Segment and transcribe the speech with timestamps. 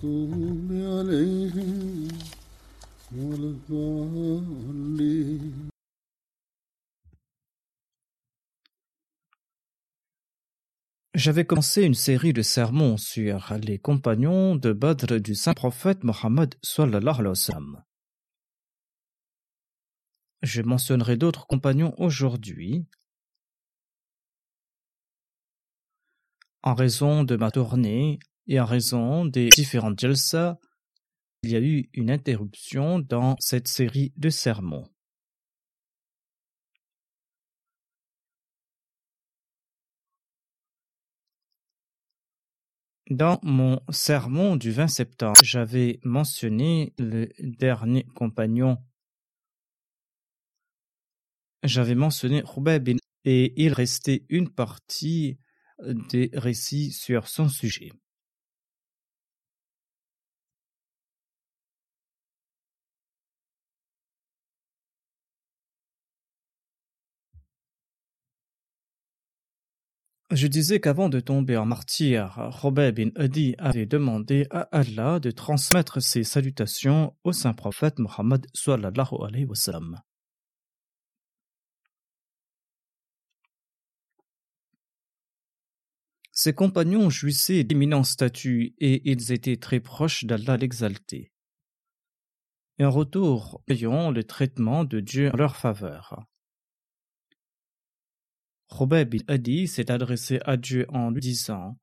[0.00, 2.08] المغضوب عليهم
[3.12, 4.96] ولا الضالين
[11.14, 16.54] J'avais commencé une série de sermons sur les compagnons de Badr du saint prophète Mohammed
[16.62, 17.82] sallallahu alayhi wa sallam.
[20.42, 22.86] Je mentionnerai d'autres compagnons aujourd'hui.
[26.62, 28.18] En raison de ma tournée
[28.51, 30.59] et en raison des différentes jalsa,
[31.43, 34.83] il y a eu une interruption dans cette série de sermons.
[43.09, 48.77] Dans mon sermon du 20 septembre, j'avais mentionné le dernier compagnon.
[51.63, 55.39] J'avais mentionné bin et il restait une partie
[55.79, 57.91] des récits sur son sujet.
[70.31, 75.29] Je disais qu'avant de tomber en martyr, Robert bin Adi avait demandé à Allah de
[75.29, 79.55] transmettre ses salutations au saint prophète Mohammed sallallahu alayhi wa.
[86.31, 91.33] Ses compagnons jouissaient d'éminents statuts et ils étaient très proches d'Allah l'exalté.
[92.79, 96.30] Et en retour, ayant le traitement de Dieu en leur faveur.
[98.71, 101.77] Robert bin Adi s'est adressé à Dieu en lui disant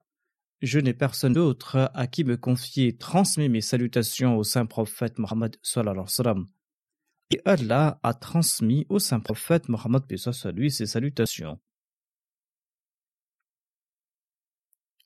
[0.63, 5.57] Je n'ai personne d'autre à qui me confier, transmets mes salutations au saint prophète Mohammed
[7.31, 10.03] Et Allah a transmis au saint prophète Mohammed
[10.55, 11.61] lui ses salutations.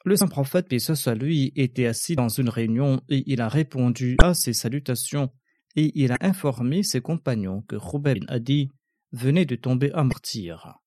[0.04, 0.72] Le saint prophète
[1.16, 5.32] lui était assis dans une réunion et il a répondu à ses salutations
[5.74, 8.70] et il a informé ses compagnons que Robert bin Adi
[9.12, 10.81] venait de tomber à martyr.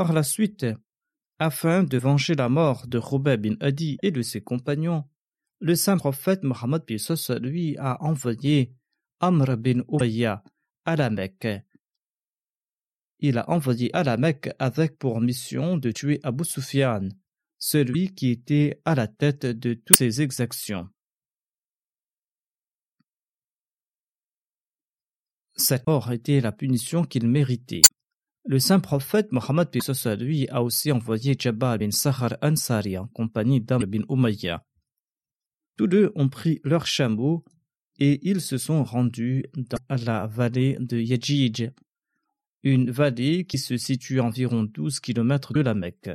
[0.00, 0.64] Par la suite,
[1.38, 5.04] afin de venger la mort de Robert bin Adi et de ses compagnons,
[5.58, 6.84] le saint prophète Mohammed
[7.42, 8.72] lui a envoyé
[9.20, 10.42] Amr bin Ubayya
[10.86, 11.48] à la Mecque.
[13.18, 17.10] Il a envoyé à la Mecque avec pour mission de tuer Abu Sufyan,
[17.58, 20.88] celui qui était à la tête de toutes ces exactions.
[25.56, 27.82] Cette mort était la punition qu'il méritait.
[28.46, 29.68] Le saint prophète Mohammed
[30.18, 34.64] lui a aussi envoyé Jabbar bin Sahar Ansari en compagnie d'Amr bin Umayya.
[35.76, 37.44] Tous deux ont pris leur chameau
[37.98, 41.70] et ils se sont rendus dans la vallée de Yajij,
[42.62, 46.10] une vallée qui se situe à environ 12 kilomètres de la Mecque.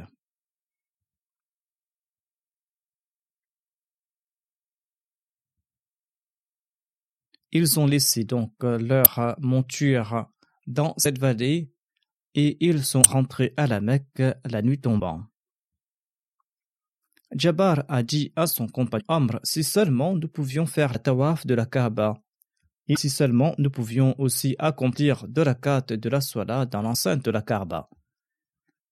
[7.52, 10.28] Ils ont laissé donc leur monture
[10.68, 11.72] dans cette vallée
[12.36, 15.24] et ils sont rentrés à la Mecque la nuit tombant.
[17.34, 21.56] Jabbar a dit à son compagnon Amr si seulement nous pouvions faire la tawaf de
[21.56, 22.22] la Kaaba.
[22.88, 27.26] Et si seulement nous pouvions aussi accomplir de la carte de la Soila dans l'enceinte
[27.26, 27.90] de la Karba.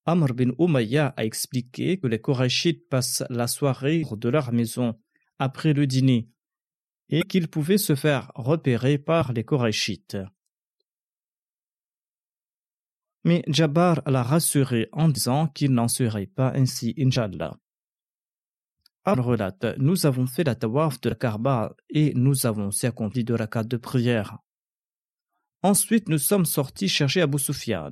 [0.05, 4.99] Amr bin Umayya a expliqué que les Korachites passent la soirée de leur maison
[5.37, 6.27] après le dîner
[7.09, 10.17] et qu'ils pouvaient se faire repérer par les Korachites.
[13.23, 17.57] Mais Jabbar l'a rassuré en disant qu'il n'en serait pas ainsi, Inch'Allah.
[19.05, 23.23] Al relate Nous avons fait la tawaf de la Karba et nous avons aussi accompli
[23.23, 24.37] de la carte de prière.
[25.61, 27.91] Ensuite, nous sommes sortis chercher Abu Sufyan.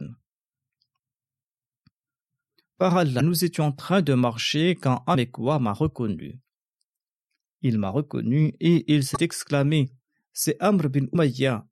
[2.78, 6.40] Par Allah, nous étions en train de marcher quand un m'a reconnu.
[7.62, 9.92] Il m'a reconnu et il s'est exclamé
[10.34, 11.68] C'est Amr bin Umayya.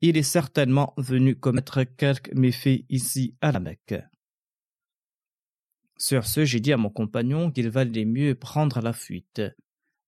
[0.00, 3.96] Il est certainement venu commettre quelque méfait ici à la Mecque.
[5.96, 9.42] Sur ce, j'ai dit à mon compagnon qu'il valait mieux prendre la fuite.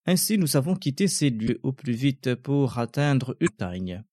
[0.06, 4.04] Ainsi, nous avons quitté ces lieux au plus vite pour atteindre Utagne.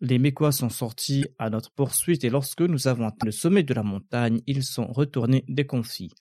[0.00, 3.74] Les Mécois sont sortis à notre poursuite et lorsque nous avons atteint le sommet de
[3.74, 6.12] la montagne, ils sont retournés déconfits.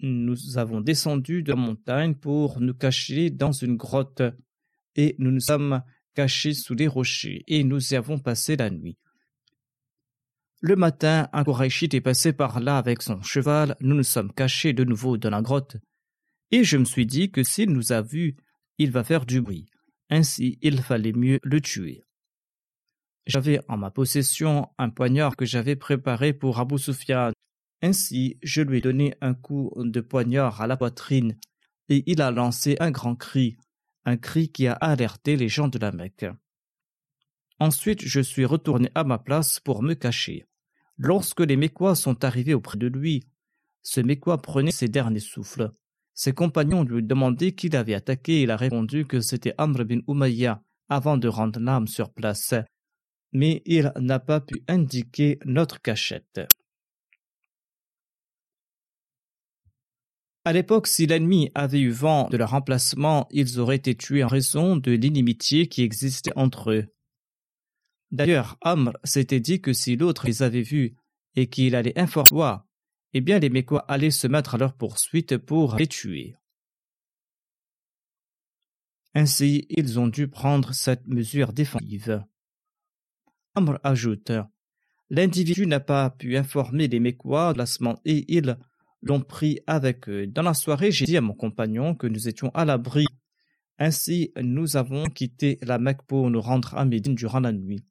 [0.00, 4.22] Nous avons descendu de la montagne pour nous cacher dans une grotte
[4.96, 5.82] et nous nous sommes
[6.14, 8.98] cachés sous les rochers et nous y avons passé la nuit.
[10.60, 14.72] Le matin, un Koraïchite est passé par là avec son cheval, nous nous sommes cachés
[14.72, 15.76] de nouveau dans la grotte,
[16.52, 18.36] et je me suis dit que s'il nous a vus,
[18.78, 19.66] il va faire du bruit.
[20.08, 22.04] Ainsi, il fallait mieux le tuer.
[23.26, 27.32] J'avais en ma possession un poignard que j'avais préparé pour Abu Sufyan.
[27.82, 31.36] Ainsi, je lui ai donné un coup de poignard à la poitrine,
[31.88, 33.56] et il a lancé un grand cri,
[34.04, 36.26] un cri qui a alerté les gens de la Mecque.
[37.58, 40.46] Ensuite, je suis retourné à ma place pour me cacher.
[40.98, 43.26] Lorsque les Mécois sont arrivés auprès de lui,
[43.82, 45.70] ce Mécois prenait ses derniers souffles.
[46.14, 50.00] Ses compagnons lui demandaient qui l'avait attaqué et il a répondu que c'était Amr bin
[50.08, 52.54] Umayya avant de rendre l'âme sur place.
[53.32, 56.40] Mais il n'a pas pu indiquer notre cachette.
[60.44, 64.28] À l'époque, si l'ennemi avait eu vent de leur emplacement, ils auraient été tués en
[64.28, 66.86] raison de l'inimitié qui existait entre eux.
[68.10, 70.96] D'ailleurs, Amr s'était dit que si l'autre les avait vus
[71.36, 72.56] et qu'il allait informer,
[73.14, 76.34] eh bien les Mécois allaient se mettre à leur poursuite pour les tuer.
[79.14, 82.24] Ainsi, ils ont dû prendre cette mesure défensive.
[83.54, 84.32] Amr ajoute
[85.10, 88.56] L'individu n'a pas pu informer les Mécois de l'asement et ils
[89.02, 90.26] l'ont pris avec eux.
[90.26, 93.06] Dans la soirée, j'ai dit à mon compagnon que nous étions à l'abri.
[93.78, 97.84] Ainsi, nous avons quitté la Mecque pour nous rendre à Médine durant la nuit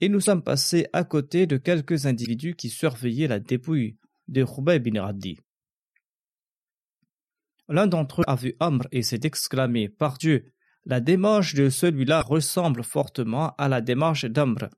[0.00, 3.96] et nous sommes passés à côté de quelques individus qui surveillaient la dépouille
[4.28, 5.38] de Roubaix bin Radi.
[7.68, 10.52] L'un d'entre eux a vu Amr et s'est exclamé Par Dieu,
[10.84, 14.68] la démarche de celui-là ressemble fortement à la démarche d'Amr.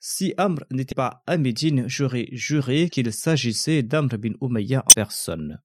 [0.00, 5.60] Si Amr n'était pas à Médine, j'aurais juré qu'il s'agissait d'Amr bin Umayya en personne.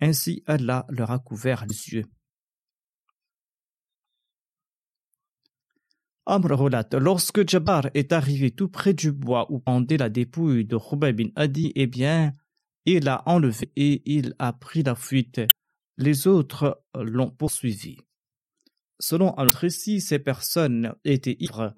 [0.00, 2.04] Ainsi Allah leur a couvert les yeux.
[6.26, 10.76] Amr relate Lorsque Jabbar est arrivé tout près du bois où pendait la dépouille de
[10.76, 12.32] Khubay bin Adi, eh bien,
[12.84, 15.40] il l'a enlevé et il a pris la fuite.
[15.98, 17.96] Les autres l'ont poursuivi.
[18.98, 21.74] Selon un autre récit, ces personnes étaient ivres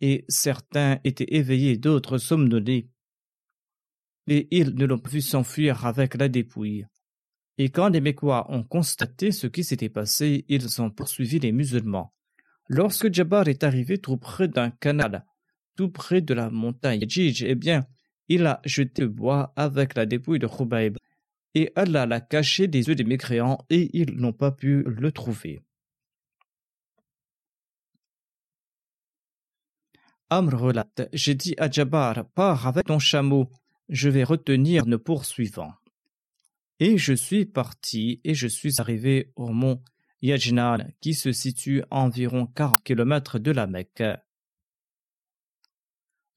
[0.00, 2.88] et certains étaient éveillés, d'autres somnolés.
[4.26, 6.86] Et ils ne l'ont vu s'enfuir avec la dépouille.
[7.58, 12.12] Et quand les Mécois ont constaté ce qui s'était passé, ils ont poursuivi les musulmans.
[12.68, 15.24] Lorsque Jabbar est arrivé tout près d'un canal,
[15.76, 17.86] tout près de la montagne Jij, eh bien,
[18.28, 20.98] il a jeté le bois avec la dépouille de Khubayb,
[21.54, 25.62] et Allah l'a caché des yeux des mécréants, et ils n'ont pas pu le trouver.
[30.28, 33.48] Amr relate J'ai dit à Jabbar, pars avec ton chameau,
[33.88, 35.74] je vais retenir nos poursuivants.
[36.80, 39.82] Et je suis parti, et je suis arrivé au mont
[40.22, 44.02] Yajnan, qui se situe à environ 40 km de la Mecque.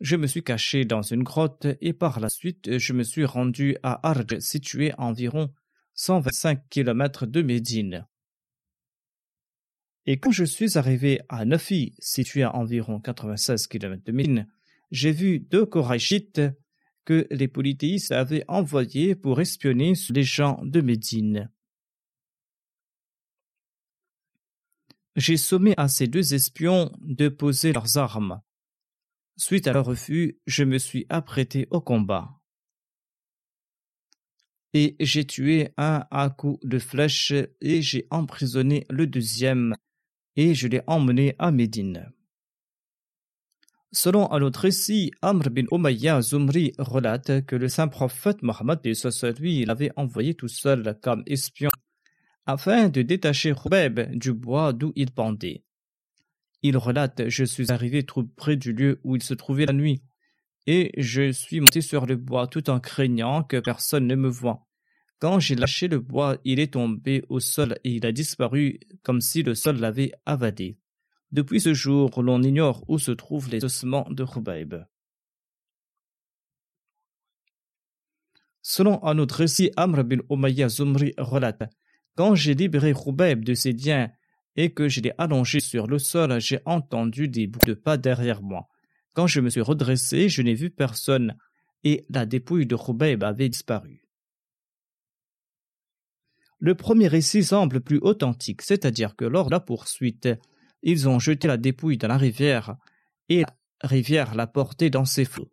[0.01, 3.75] Je me suis caché dans une grotte et par la suite je me suis rendu
[3.81, 5.51] à Arj, situé à environ
[5.95, 8.07] 125 km de Médine.
[10.11, 14.47] Et quand je suis arrivé à Nafi, situé à environ 96 km de Médine,
[14.89, 16.41] j'ai vu deux Korachites
[17.05, 21.51] que les polythéistes avaient envoyés pour espionner sur les gens de Médine.
[25.15, 28.41] j'ai sommé à ces deux espions de poser leurs armes.
[29.37, 32.35] Suite à leur refus, je me suis apprêté au combat.
[34.73, 39.75] et j'ai tué un à coup de flèche et j'ai emprisonné le deuxième
[40.39, 42.13] et je l'ai emmené à Médine.
[43.91, 48.79] Selon un autre récit, Amr bin Umayya Zumri relate que le saint prophète Mohammed
[49.37, 51.69] lui l'avait envoyé tout seul comme espion
[52.45, 55.65] afin de détacher Khubeb du bois d'où il pendait.
[56.61, 60.01] Il relate Je suis arrivé trop près du lieu où il se trouvait la nuit,
[60.67, 64.68] et je suis monté sur le bois tout en craignant que personne ne me voie.
[65.19, 69.19] Quand j'ai lâché le bois, il est tombé au sol et il a disparu comme
[69.19, 70.79] si le sol l'avait avadé.
[71.33, 74.85] Depuis ce jour, l'on ignore où se trouvent les ossements de Khubayb.
[78.61, 81.69] Selon un autre récit, Amr bin Umayya Zumri relate
[82.15, 84.09] Quand j'ai libéré Khubayb de ses diens
[84.55, 88.41] et que je l'ai allongé sur le sol, j'ai entendu des bruits de pas derrière
[88.41, 88.67] moi.
[89.13, 91.37] Quand je me suis redressé, je n'ai vu personne
[91.83, 94.08] et la dépouille de Khubayb avait disparu.
[96.59, 100.27] Le premier récit semble plus authentique, c'est-à-dire que lors de la poursuite,
[100.83, 102.75] ils ont jeté la dépouille dans la rivière
[103.29, 105.51] et la rivière l'a portée dans ses flots.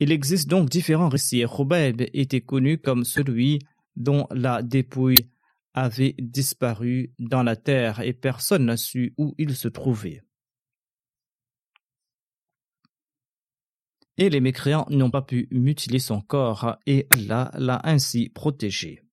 [0.00, 1.44] Il existe donc différents récits.
[1.44, 3.60] Khubayb était connu comme celui
[3.96, 5.30] dont la dépouille
[5.72, 10.22] avait disparu dans la terre et personne n'a su où il se trouvait.
[14.16, 19.04] Et les mécréants n'ont pas pu mutiler son corps et Allah l'a ainsi protégé.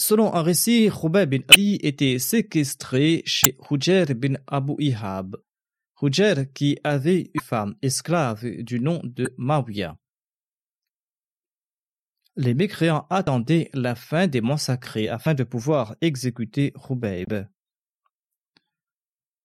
[0.00, 5.36] Selon un récit, Khubayb bin Ali était séquestré chez Hujair bin Abu Ihab.
[6.00, 9.98] Hujair qui avait une femme esclave du nom de Mawiya.
[12.36, 17.48] Les mécréants attendaient la fin des massacrés afin de pouvoir exécuter Khubayb.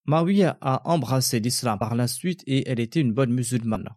[0.06, 3.90] Mawiya a embrassé l'islam par la suite et elle était une bonne musulmane.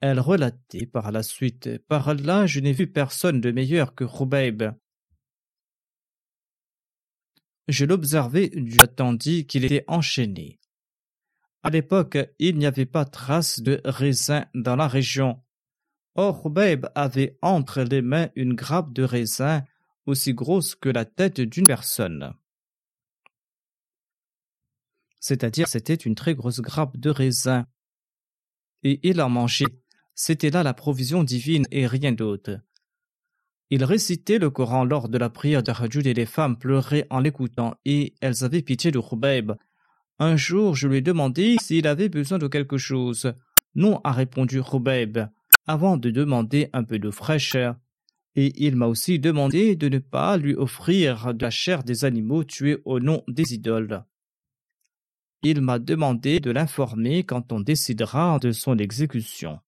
[0.00, 4.74] Elle relatait par la suite Par Allah, je n'ai vu personne de meilleur que Khubayb
[7.68, 8.50] je l'observais
[8.94, 10.60] tandis qu'il était enchaîné.
[11.62, 15.42] À l'époque, il n'y avait pas trace de raisin dans la région.
[16.14, 19.64] Or, Khubayb avait entre les mains une grappe de raisin
[20.06, 22.34] aussi grosse que la tête d'une personne.
[25.28, 27.66] C'est-à-dire, c'était une très grosse grappe de raisin.
[28.84, 29.82] Et il en mangeait.
[30.14, 32.60] C'était là la provision divine et rien d'autre.
[33.70, 37.74] Il récitait le Coran lors de la prière de et les femmes pleuraient en l'écoutant
[37.84, 39.54] et elles avaient pitié de Khubayb.
[40.20, 43.34] Un jour, je lui ai demandé s'il avait besoin de quelque chose.
[43.74, 45.18] Non, a répondu Khubayb,
[45.66, 47.74] avant de demander un peu de fraîcheur.
[48.36, 52.44] Et il m'a aussi demandé de ne pas lui offrir de la chair des animaux
[52.44, 54.04] tués au nom des idoles.
[55.42, 59.60] Il m'a demandé de l'informer quand on décidera de son exécution.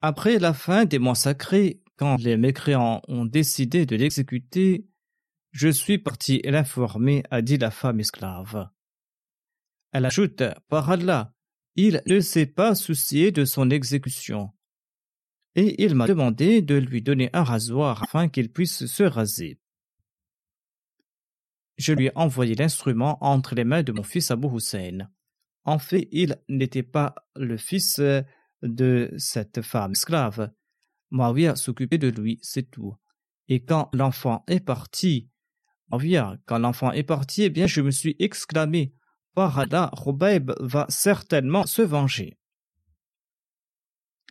[0.00, 4.86] Après la fin des mois sacrés, quand les mécréants ont décidé de l'exécuter,
[5.52, 8.68] je suis parti l'informer, a dit la femme esclave.
[9.92, 11.32] Elle ajoute, par Allah,
[11.76, 14.50] il ne s'est pas soucié de son exécution.
[15.56, 19.58] Et il m'a demandé de lui donner un rasoir afin qu'il puisse se raser.
[21.76, 25.08] Je lui ai envoyé l'instrument entre les mains de mon fils Abu Hussein.
[25.64, 28.00] En fait, il n'était pas le fils
[28.62, 30.50] de cette femme esclave.
[31.10, 32.94] Mawia s'occupait de lui, c'est tout.
[33.48, 35.30] Et quand l'enfant est parti,
[35.90, 38.94] Mawia, quand l'enfant est parti, eh bien, je me suis exclamé,
[39.34, 39.90] par Allah,
[40.60, 42.38] va certainement se venger.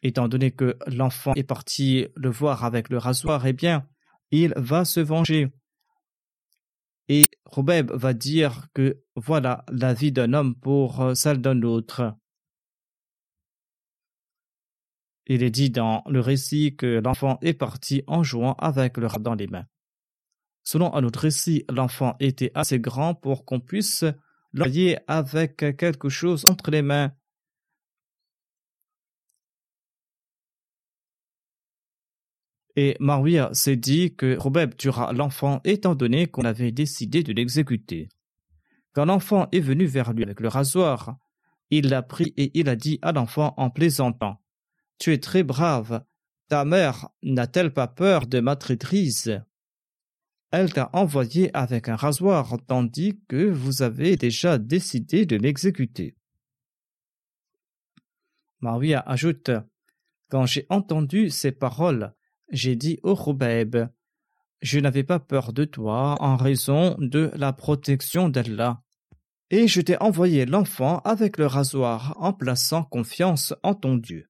[0.03, 3.87] Étant donné que l'enfant est parti le voir avec le rasoir, eh bien,
[4.31, 5.51] il va se venger.
[7.07, 12.15] Et Rubaib va dire que voilà la vie d'un homme pour celle d'un autre.
[15.27, 19.19] Il est dit dans le récit que l'enfant est parti en jouant avec le rat
[19.19, 19.65] dans les mains.
[20.63, 24.03] Selon un autre récit, l'enfant était assez grand pour qu'on puisse
[24.51, 27.13] l'envoyer avec quelque chose entre les mains.
[32.75, 38.09] Et Marwia s'est dit que Robeb tuera l'enfant étant donné qu'on avait décidé de l'exécuter.
[38.93, 41.17] Quand l'enfant est venu vers lui avec le rasoir,
[41.69, 44.43] il l'a pris et il a dit à l'enfant en plaisantant
[45.03, 46.05] tu es très brave.
[46.47, 49.43] Ta mère n'a-t-elle pas peur de ma traîtrise?
[50.51, 56.15] Elle t'a envoyé avec un rasoir tandis que vous avez déjà décidé de l'exécuter.
[58.61, 59.51] Maria ajoute
[60.29, 62.13] Quand j'ai entendu ces paroles,
[62.49, 63.87] j'ai dit au Khubayb
[64.63, 68.81] je n'avais pas peur de toi en raison de la protection d'Allah.
[69.49, 74.29] Et je t'ai envoyé l'enfant avec le rasoir en plaçant confiance en ton Dieu.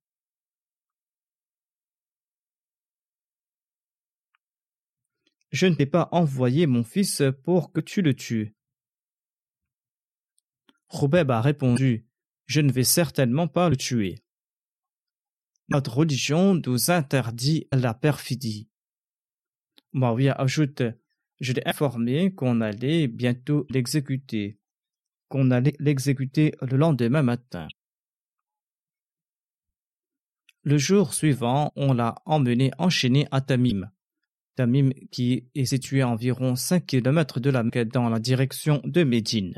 [5.52, 8.56] Je ne t'ai pas envoyé mon fils pour que tu le tues.
[10.90, 12.08] Khubeb a répondu
[12.48, 14.24] Je ne vais certainement pas le tuer.
[15.70, 18.70] Notre religion nous interdit la perfidie.
[19.94, 20.84] Maria ajoute
[21.40, 24.58] Je l'ai informé qu'on allait bientôt l'exécuter,
[25.30, 27.68] qu'on allait l'exécuter le lendemain matin.
[30.64, 33.92] Le jour suivant, on l'a emmené enchaîné à Tamim.
[34.56, 39.04] Tamim qui est situé à environ 5 km de la Mecque dans la direction de
[39.04, 39.58] Médine.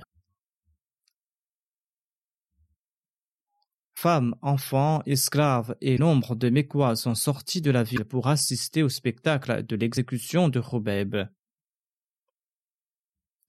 [3.95, 8.89] Femmes, enfants, esclaves et nombre de Mécois sont sortis de la ville pour assister au
[8.89, 11.15] spectacle de l'exécution de Khobeb.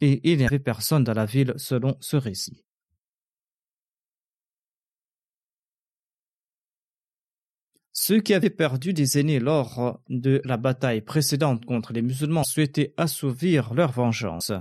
[0.00, 2.64] Et il n'y avait personne dans la ville selon ce récit.
[7.92, 12.94] Ceux qui avaient perdu des aînés lors de la bataille précédente contre les musulmans souhaitaient
[12.96, 14.52] assouvir leur vengeance.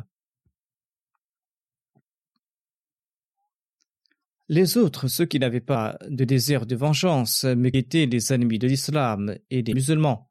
[4.47, 8.59] Les autres, ceux qui n'avaient pas de désir de vengeance, mais qui étaient les ennemis
[8.59, 10.29] de l'islam et des musulmans,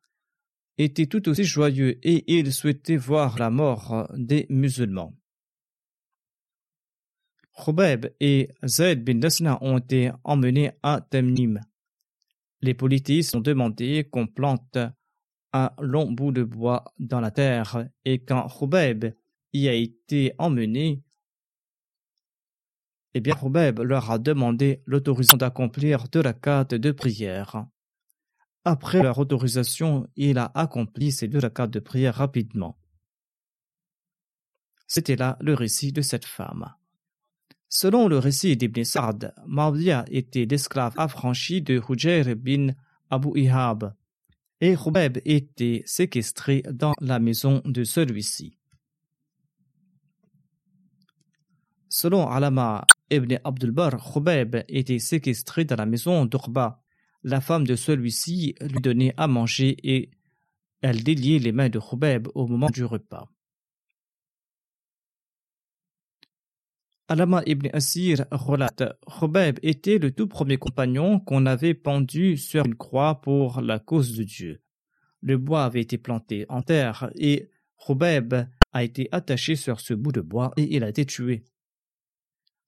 [0.78, 5.14] étaient tout aussi joyeux et ils souhaitaient voir la mort des musulmans.
[7.56, 11.61] Khubayb et Zayd bin Nasna ont été emmenés à Temnim.
[12.61, 14.78] Les politistes ont demandé qu'on plante
[15.52, 19.14] un long bout de bois dans la terre et quand Khubayb
[19.52, 21.02] y a été emmené,
[23.14, 27.66] eh bien, Khubeb leur a demandé l'autorisation d'accomplir deux rakats de prière.
[28.64, 32.76] Après leur autorisation, il a accompli ces deux rakats de prière rapidement.
[34.88, 36.75] C'était là le récit de cette femme.
[37.68, 42.68] Selon le récit d'Ibn Sa'd, Mawdiya était l'esclave affranchi de Hujair bin
[43.11, 43.94] Abu Ihab,
[44.61, 48.59] et Khubeb était séquestré dans la maison de celui-ci.
[51.88, 56.83] Selon Alama Ibn Abdulbar, Khubayb était séquestré dans la maison d'Urba.
[57.22, 60.11] La femme de celui-ci lui donnait à manger et
[60.83, 63.31] elle déliait les mains de Khubayb au moment du repas.
[67.07, 72.74] Alama ibn Asir relate Khubayb était le tout premier compagnon qu'on avait pendu sur une
[72.74, 74.62] croix pour la cause de Dieu.
[75.20, 77.50] Le bois avait été planté en terre et
[77.87, 78.35] Khubayb
[78.72, 81.44] a été attaché sur ce bout de bois et il a été tué.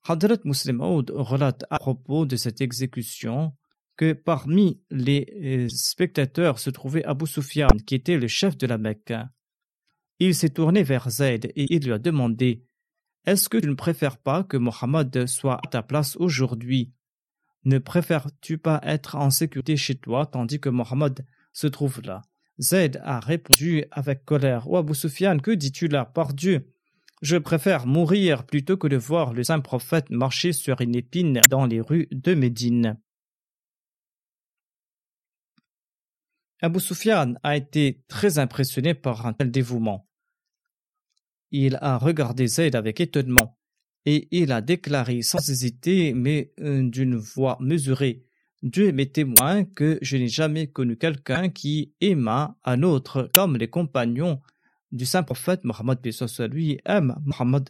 [0.07, 3.53] Hadrat Muslim Aoud relate à propos de cette exécution
[3.97, 8.77] que parmi les euh, spectateurs se trouvait Abu Sufyan, qui était le chef de la
[8.77, 9.13] Mecque.
[10.19, 12.63] Il s'est tourné vers Zayd et il lui a demandé
[13.25, 16.93] Est-ce que tu ne préfères pas que Mohammed soit à ta place aujourd'hui?
[17.65, 22.21] Ne préfères-tu pas être en sécurité chez toi tandis que Mohammed se trouve là?
[22.61, 26.05] Zayd a répondu avec colère Oh Abu Sufyan, que dis-tu là?
[26.05, 26.73] Par Dieu
[27.21, 31.65] je préfère mourir plutôt que de voir le saint prophète marcher sur une épine dans
[31.65, 32.99] les rues de Médine.
[36.61, 40.07] Abu Sufyan a été très impressionné par un tel dévouement.
[41.51, 43.57] Il a regardé Zayd avec étonnement
[44.05, 48.27] et il a déclaré sans hésiter mais euh, d'une voix mesurée
[48.63, 53.69] Dieu m'est témoin que je n'ai jamais connu quelqu'un qui aima un autre comme les
[53.69, 54.41] compagnons
[54.91, 55.99] du saint prophète Mohammed
[56.49, 57.69] lui aime Mohammed.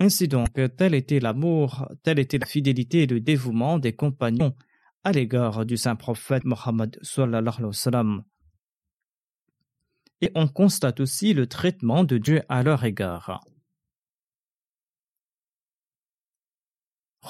[0.00, 4.54] Ainsi donc, tel était l'amour, telle était la fidélité et le dévouement des compagnons
[5.04, 8.24] à l'égard du saint prophète Mohammed sallallahu alayhi wa sallam.
[10.20, 13.44] Et on constate aussi le traitement de Dieu à leur égard.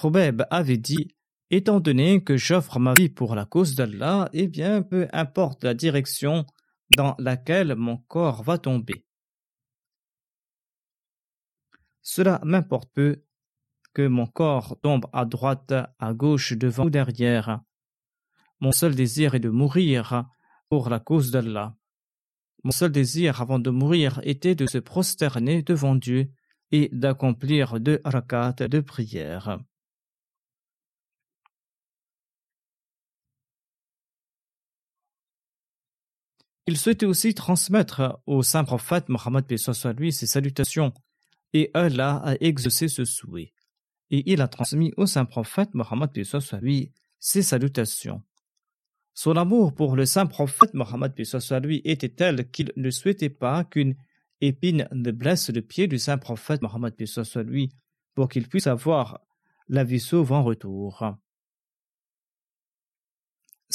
[0.01, 1.15] Khubeb avait dit
[1.57, 5.73] Étant donné que j'offre ma vie pour la cause d'Allah, eh bien, peu importe la
[5.73, 6.47] direction
[6.97, 9.07] dans laquelle mon corps va tomber.
[12.03, 13.23] Cela m'importe peu
[13.93, 17.61] que mon corps tombe à droite, à gauche, devant ou derrière.
[18.59, 20.25] Mon seul désir est de mourir
[20.69, 21.77] pour la cause d'Allah.
[22.65, 26.33] Mon seul désir avant de mourir était de se prosterner devant Dieu
[26.73, 29.61] et d'accomplir deux rakats de prière.
[36.67, 39.45] Il souhaitait aussi transmettre au saint prophète Mohammed
[39.99, 40.95] lui ses salutations,
[41.53, 43.53] et Allah a exaucé ce souhait.
[44.11, 46.11] Et il a transmis au saint prophète Mohammed
[46.63, 48.23] lui ses salutations.
[49.13, 51.13] Son amour pour le saint prophète Mohammed
[51.63, 53.95] lui était tel qu'il ne souhaitait pas qu'une
[54.41, 56.95] épine ne blesse le pied du saint prophète Mohammed
[57.47, 57.71] lui
[58.15, 59.21] pour qu'il puisse avoir
[59.69, 61.15] la vie sauve en retour.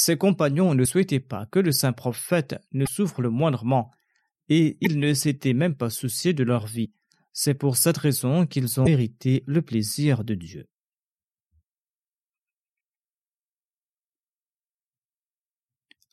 [0.02, 3.90] Ses compagnons ne souhaitaient pas que le saint prophète ne souffre le moindrement,
[4.48, 6.90] et ils ne s'étaient même pas souciés de leur vie.
[7.34, 10.66] C'est pour cette raison qu'ils ont hérité le plaisir de Dieu.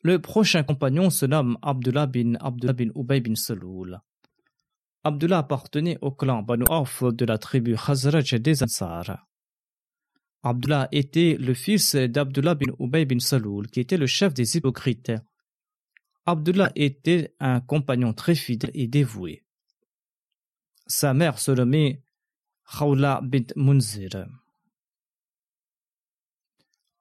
[0.02, 4.02] Le prochain compagnon se nomme Abdullah bin Abdullah bin Ubay bin Saloul.
[5.02, 9.26] Abdullah appartenait au clan Banu Auf de la tribu Khazraj des Ansar.
[10.42, 15.12] Abdullah était le fils d'Abdullah bin Ubay bin Saloul, qui était le chef des hypocrites.
[16.26, 19.44] Abdullah était un compagnon très fidèle et dévoué.
[20.86, 22.02] Sa mère se nommait
[22.70, 24.26] Khawla bint Munzir.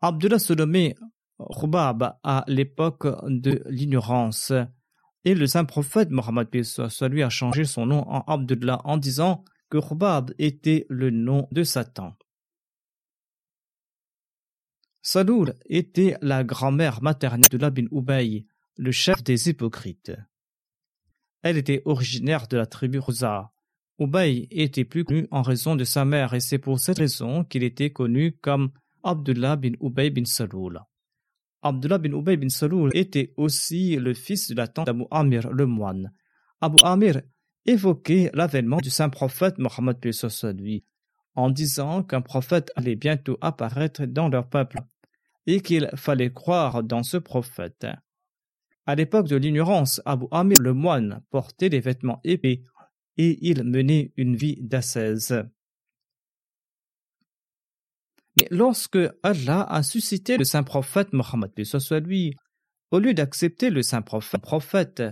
[0.02, 0.96] Abdullah se nommait
[1.40, 4.52] Khubab à l'époque de l'ignorance,
[5.26, 6.48] et le saint prophète Mohammed
[7.10, 11.64] lui a changé son nom en Abdullah en disant que Khubab était le nom de
[11.64, 12.16] Satan.
[15.10, 20.12] Saloul était la grand-mère maternelle de Labin Ubay, le chef des hypocrites.
[21.44, 23.54] Elle était originaire de la tribu Rouza.
[24.00, 27.64] Ubay était plus connu en raison de sa mère et c'est pour cette raison qu'il
[27.64, 30.82] était connu comme Abdullah bin Ubay bin Saloul.
[31.62, 35.68] Abdullah bin Ubay bin Saloul était aussi le fils de la tante d'Abu Amir le
[35.68, 36.12] moine.
[36.60, 37.22] Abu Amir
[37.66, 40.06] évoquait l'avènement du saint prophète Mohammed
[41.36, 44.80] en disant qu'un prophète allait bientôt apparaître dans leur peuple
[45.48, 47.88] et qu'il fallait croire dans ce prophète.
[48.86, 52.64] À l'époque de l'ignorance, Abu Amir le moine portait des vêtements épais
[53.18, 55.44] et il menait une vie d'ascèse.
[58.38, 61.52] Mais lorsque Allah a suscité le saint prophète Mohammed
[62.06, 62.36] lui,
[62.92, 65.04] au lieu d'accepter le saint prophète,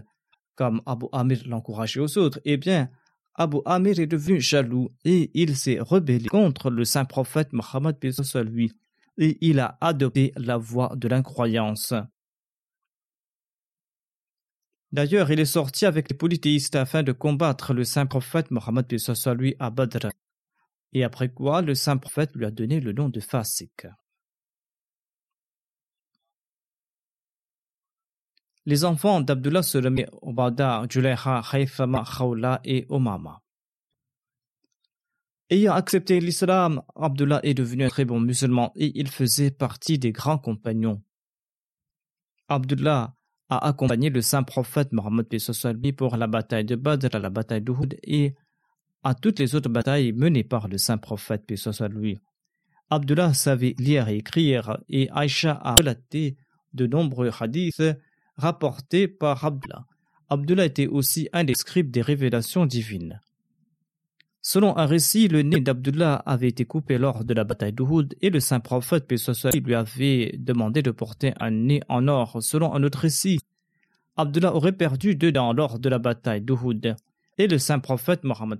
[0.55, 2.89] comme Abu Amir l'encourageait aux autres, eh bien,
[3.33, 7.97] Abu Amir est devenu jaloux et il s'est rebellé contre le saint prophète Mohammed
[8.45, 8.71] lui
[9.17, 11.93] et il a adopté la voie de l'incroyance.
[14.91, 18.87] D'ailleurs, il est sorti avec les polythéistes afin de combattre le saint prophète Mohammed
[19.37, 20.09] lui à Badr.
[20.93, 23.87] Et après quoi, le saint prophète lui a donné le nom de Fasik.
[28.65, 33.44] Les enfants d'Abdullah se nommaient Obada, Juleha, Haifama, Khawla et Omama.
[35.51, 40.11] Ayant accepté l'islam, Abdullah est devenu un très bon musulman et il faisait partie des
[40.11, 41.03] grands compagnons.
[42.47, 43.15] Abdullah
[43.49, 45.27] a accompagné le saint prophète Mohammed
[45.95, 48.33] pour la bataille de Badr, la bataille d'Uhud et
[49.03, 51.43] à toutes les autres batailles menées par le saint prophète
[51.91, 52.17] lui.
[52.89, 56.37] Abdullah savait lire et écrire et Aïcha a relaté
[56.73, 57.83] de nombreux hadiths
[58.35, 59.85] rapportés par Abdullah.
[60.27, 63.21] Abdullah était aussi un des scribes des révélations divines.
[64.47, 68.29] Selon un récit, le nez d'Abdullah avait été coupé lors de la bataille d'Uhud et
[68.29, 72.43] le saint prophète lui avait demandé de porter un nez en or.
[72.43, 73.39] Selon un autre récit,
[74.17, 76.95] Abdullah aurait perdu deux dents lors de la bataille d'Uhud
[77.39, 78.59] et le saint prophète Mohammed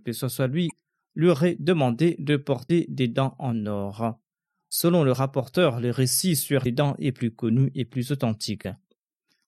[0.52, 0.70] lui
[1.14, 4.18] lui aurait demandé de porter des dents en or.
[4.70, 8.68] Selon le rapporteur, le récit sur les dents est plus connu et plus authentique.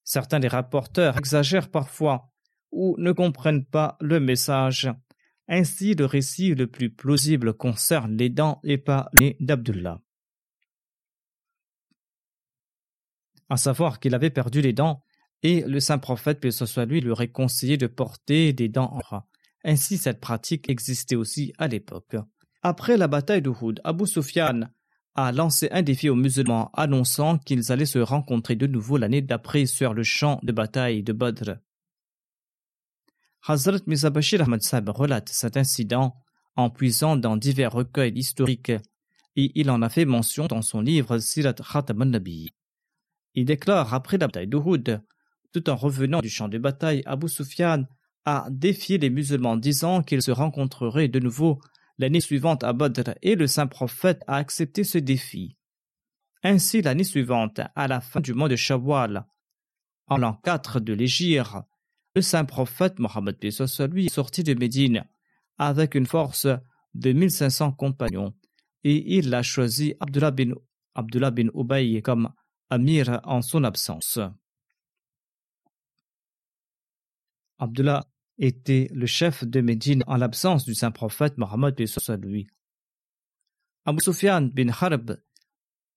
[0.03, 2.29] Certains des rapporteurs exagèrent parfois
[2.71, 4.87] ou ne comprennent pas le message
[5.47, 10.01] ainsi, le récit le plus plausible concerne les dents et pas les d'Abdullah.
[13.49, 15.03] À savoir qu'il avait perdu les dents
[15.43, 18.91] et le saint prophète, que ce soit lui, lui aurait conseillé de porter des dents
[18.93, 19.27] en rat.
[19.63, 22.15] Ainsi, cette pratique existait aussi à l'époque.
[22.61, 24.69] Après la bataille d'Uhud, Abu Sufyan
[25.15, 29.65] a lancé un défi aux musulmans annonçant qu'ils allaient se rencontrer de nouveau l'année d'après
[29.65, 31.55] sur le champ de bataille de Badr.
[33.49, 36.17] Hazrat Mizabashir Ahmad Sab relate cet incident
[36.57, 38.73] en puisant dans divers recueils historiques
[39.37, 42.49] et il en a fait mention dans son livre Sirat Khatam nabi
[43.35, 45.01] Il déclare après la bataille d'Uhud,
[45.53, 47.85] tout en revenant du champ de bataille, Abu Sufyan
[48.25, 51.61] a défié les musulmans disant qu'ils se rencontreraient de nouveau
[51.99, 55.55] l'année suivante à Badr et le saint prophète a accepté ce défi.
[56.43, 59.25] Ainsi, l'année suivante, à la fin du mois de Shawwal,
[60.07, 61.55] en l'an 4 de l'Égypte,
[62.17, 63.37] le saint prophète Mohammed
[63.93, 65.05] lui est sorti de Médine
[65.59, 66.47] avec une force
[66.95, 68.33] de 1500 compagnons
[68.83, 70.53] et il a choisi Abdullah bin,
[70.95, 72.33] Abdullah bin Ubay comme
[72.71, 74.17] amir en son absence.
[77.59, 78.07] Abdullah
[78.39, 81.79] était le chef de Médine en l'absence du saint prophète Mohammed
[82.23, 82.47] lui.
[83.85, 85.21] Abu Sufyan bin Harb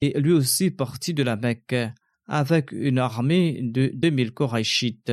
[0.02, 1.94] est lui aussi parti de la Mecque
[2.26, 5.12] avec une armée de 2000 Korachites.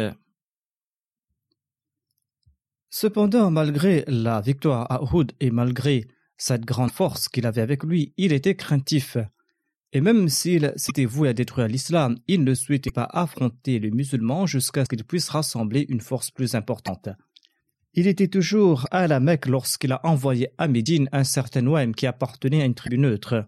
[2.89, 8.13] Cependant, malgré la victoire à Uhud et malgré cette grande force qu'il avait avec lui,
[8.17, 9.17] il était craintif.
[9.93, 14.45] Et même s'il s'était voué à détruire l'islam, il ne souhaitait pas affronter les musulmans
[14.45, 17.09] jusqu'à ce qu'il puisse rassembler une force plus importante.
[17.93, 22.05] Il était toujours à la Mecque lorsqu'il a envoyé à Médine un certain Ouaim qui
[22.05, 23.45] appartenait à une tribu neutre,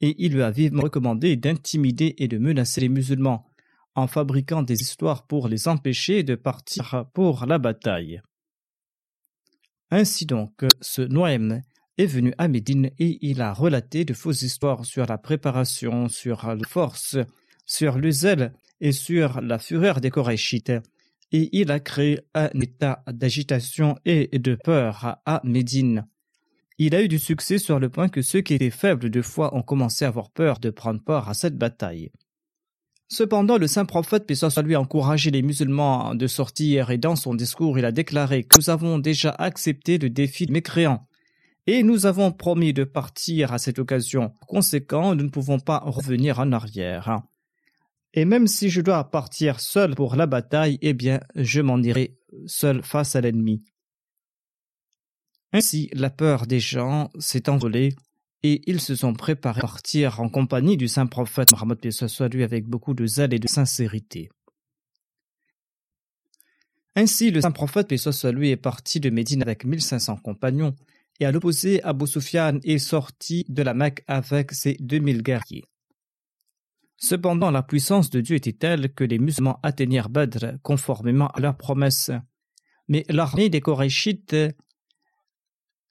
[0.00, 3.46] et il lui a vivement recommandé d'intimider et de menacer les musulmans
[3.94, 8.22] en fabriquant des histoires pour les empêcher de partir pour la bataille.
[9.94, 11.60] Ainsi donc, ce Noaim
[11.98, 16.46] est venu à Médine et il a relaté de fausses histoires sur la préparation, sur
[16.46, 17.18] la force,
[17.66, 20.72] sur le zèle et sur la fureur des Korachites.
[21.30, 26.06] Et il a créé un état d'agitation et de peur à Médine.
[26.78, 29.54] Il a eu du succès sur le point que ceux qui étaient faibles de foi
[29.54, 32.10] ont commencé à avoir peur de prendre part à cette bataille.
[33.12, 37.34] Cependant, le saint prophète, puis soit lui, encouragé les musulmans de sortir et dans son
[37.34, 41.06] discours, il a déclaré que nous avons déjà accepté le défi de mécréants
[41.66, 44.32] et nous avons promis de partir à cette occasion.
[44.48, 47.20] Conséquent, nous ne pouvons pas revenir en arrière.
[48.14, 52.16] Et même si je dois partir seul pour la bataille, eh bien, je m'en irai
[52.46, 53.62] seul face à l'ennemi.
[55.52, 57.94] Ainsi, la peur des gens s'est envolée
[58.42, 62.42] et ils se sont préparés à partir en compagnie du saint prophète Mohammed soit lui
[62.42, 64.28] avec beaucoup de zèle et de sincérité.
[66.94, 70.74] Ainsi, le saint prophète soit lui est parti de Médine avec 1500 compagnons
[71.20, 75.64] et à l'opposé, Abu Sufyan est sorti de la Mecque avec ses 2000 guerriers.
[76.96, 81.56] Cependant, la puissance de Dieu était telle que les musulmans atteignirent Badr conformément à leur
[81.56, 82.10] promesse.
[82.88, 84.34] Mais l'armée des Korachites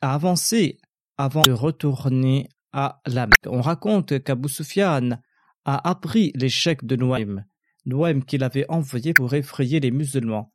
[0.02, 0.80] a avancé
[1.22, 3.46] avant de retourner à la Mecque.
[3.46, 5.20] On raconte qu'Abu Sufyan
[5.66, 7.46] a appris l'échec de Noaim,
[7.86, 10.52] Noaim qu'il avait envoyé pour effrayer les musulmans.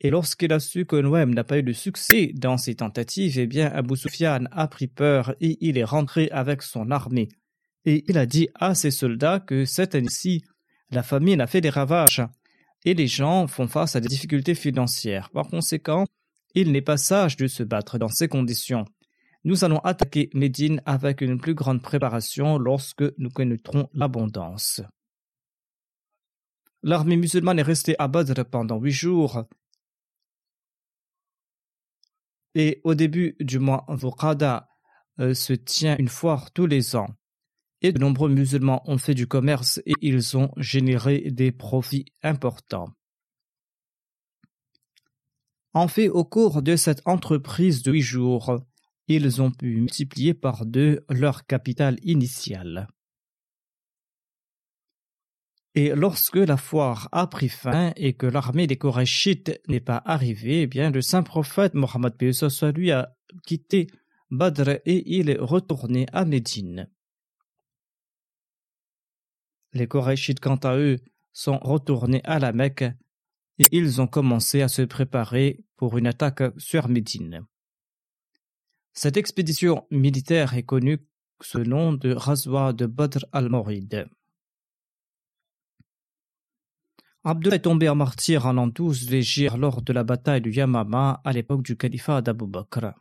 [0.00, 3.46] Et lorsqu'il a su que Noaim n'a pas eu de succès dans ses tentatives, eh
[3.46, 7.28] bien Abu Sufyan a pris peur et il est rentré avec son armée.
[7.84, 10.44] Et il a dit à ses soldats que cette année-ci,
[10.90, 12.22] la famine a fait des ravages
[12.86, 15.28] et les gens font face à des difficultés financières.
[15.28, 16.06] Par conséquent,
[16.54, 18.86] il n'est pas sage de se battre dans ces conditions.
[19.46, 24.80] Nous allons attaquer Médine avec une plus grande préparation lorsque nous connaîtrons l'abondance.
[26.82, 29.44] L'armée musulmane est restée à Badr pendant huit jours.
[32.56, 34.68] Et au début du mois Vukada
[35.20, 37.14] euh, se tient une foire tous les ans.
[37.82, 42.88] Et de nombreux musulmans ont fait du commerce et ils ont généré des profits importants.
[45.72, 48.58] En fait, au cours de cette entreprise de huit jours,
[49.08, 52.88] ils ont pu multiplier par deux leur capital initial.
[55.74, 60.62] Et lorsque la foire a pris fin et que l'armée des Korachites n'est pas arrivée,
[60.62, 62.14] eh bien le saint prophète Mohammed
[62.74, 63.14] lui a
[63.46, 63.88] quitté
[64.30, 66.88] Badr et il est retourné à Médine.
[69.74, 70.96] Les Korachites, quant à eux,
[71.34, 72.84] sont retournés à la Mecque
[73.58, 77.46] et ils ont commencé à se préparer pour une attaque sur Médine.
[78.98, 81.06] Cette expédition militaire est connue
[81.42, 84.08] sous le nom de Razwa de Badr al-Morid.
[87.22, 91.20] Abdullah est tombé en martyr en l'an 12 l'Égypte lors de la bataille du Yamama
[91.24, 92.94] à l'époque du califat d'Abu Bakr.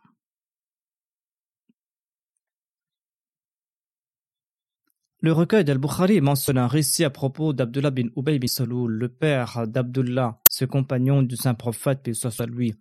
[5.22, 9.66] Le recueil d'Al-Bukhari mentionne un récit à propos d'Abdullah bin Ubay bin Saloul, le père
[9.66, 12.76] d'Abdullah, ce compagnon du saint prophète, puis soit lui.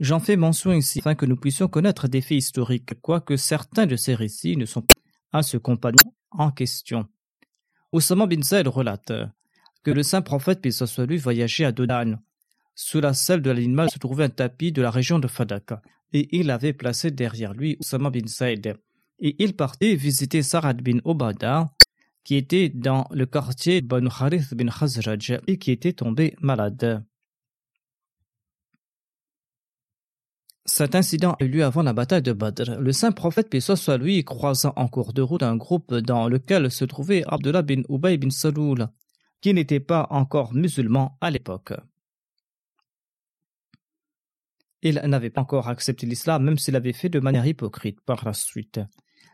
[0.00, 3.96] J'en fais mention ici afin que nous puissions connaître des faits historiques, quoique certains de
[3.96, 4.94] ces récits ne sont pas
[5.32, 7.06] à ce compagnon en question.
[7.92, 9.12] Oussama bin Zayd relate
[9.82, 12.18] que le saint prophète, puis voyageait à Dodan.
[12.74, 15.72] Sous la selle de l'animal se trouvait un tapis de la région de Fadak,
[16.12, 18.76] et il avait placé derrière lui Oussama bin Zayd.
[19.18, 21.72] Et il partait visiter Sarad bin Obada,
[22.22, 27.04] qui était dans le quartier Banu Harith bin Khazraj et qui était tombé malade.
[30.78, 32.78] Cet incident a eu lieu avant la bataille de Badr.
[32.78, 36.70] Le saint prophète, paix soit lui, croisant en cours de route un groupe dans lequel
[36.70, 38.86] se trouvait Abdullah bin Ubay bin Saloul,
[39.40, 41.72] qui n'était pas encore musulman à l'époque.
[44.82, 48.32] Il n'avait pas encore accepté l'islam, même s'il avait fait de manière hypocrite par la
[48.32, 48.78] suite.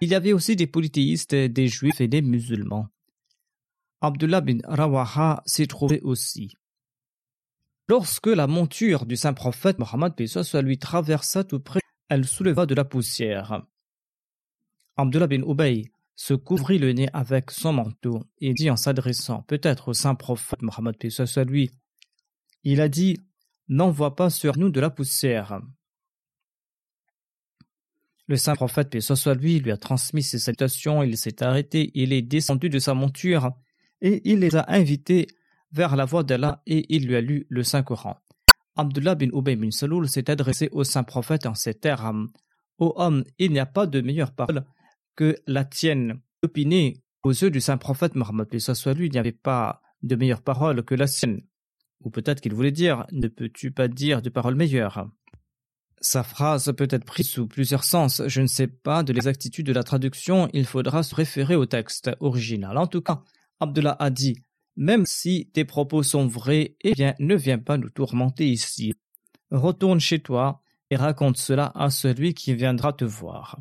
[0.01, 2.89] Il y avait aussi des polythéistes, des juifs et des musulmans.
[4.01, 6.55] Abdullah bin Rawaha s'y trouvait aussi.
[7.89, 10.15] Lorsque la monture du saint prophète Mohammed
[10.63, 13.67] lui traversa tout près, elle souleva de la poussière.
[14.97, 15.83] Abdullah bin Ubay
[16.17, 20.63] se couvrit le nez avec son manteau et dit en s'adressant peut-être au saint prophète
[20.63, 20.97] Mohammed
[21.47, 21.71] lui,
[22.63, 23.19] il a dit
[23.69, 25.61] N'envoie pas sur nous de la poussière.
[28.27, 28.95] Le saint prophète,
[29.37, 33.53] lui, lui a transmis ses salutations, il s'est arrêté, il est descendu de sa monture,
[34.01, 35.27] et il les a invités
[35.75, 38.17] vers la voie d'Allah, et il lui a lu le Saint-Coran.
[38.77, 42.31] Abdullah bin Ubay bin Saloul s'est adressé au saint prophète en ces termes.
[42.79, 44.65] Ô homme, il n'y a pas de meilleure parole
[45.17, 46.21] que la tienne.
[46.43, 50.43] Opiné aux yeux du saint prophète Mohammed, soit lui, il n'y avait pas de meilleure
[50.43, 51.43] parole que la sienne.
[52.03, 55.09] Ou peut-être qu'il voulait dire Ne peux-tu pas dire de paroles meilleures?
[56.01, 58.23] Sa phrase peut être prise sous plusieurs sens.
[58.27, 62.11] Je ne sais pas de l'exactitude de la traduction, il faudra se référer au texte
[62.21, 62.77] original.
[62.77, 63.23] En tout cas,
[63.61, 64.37] Abdullah a dit
[64.77, 68.95] Même si tes propos sont vrais, eh bien, ne viens pas nous tourmenter ici.
[69.51, 73.61] Retourne chez toi et raconte cela à celui qui viendra te voir.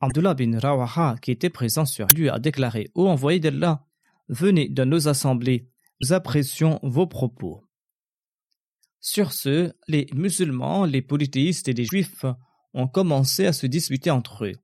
[0.00, 3.84] Abdullah bin Rawaha, qui était présent sur lui, a déclaré Ô envoyé d'Allah,
[4.28, 5.68] venez dans nos assemblées,
[6.00, 7.62] nous apprécions vos propos.
[9.00, 12.24] Sur ce, les musulmans, les polythéistes et les juifs
[12.72, 14.54] ont commencé à se disputer entre eux.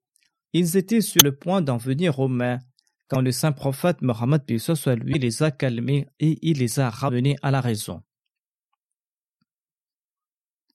[0.53, 2.61] Ils étaient sur le point d'en venir aux mains
[3.09, 7.37] quand le saint prophète Mohammed soit lui les a calmés et il les a ramenés
[7.43, 8.03] à la raison.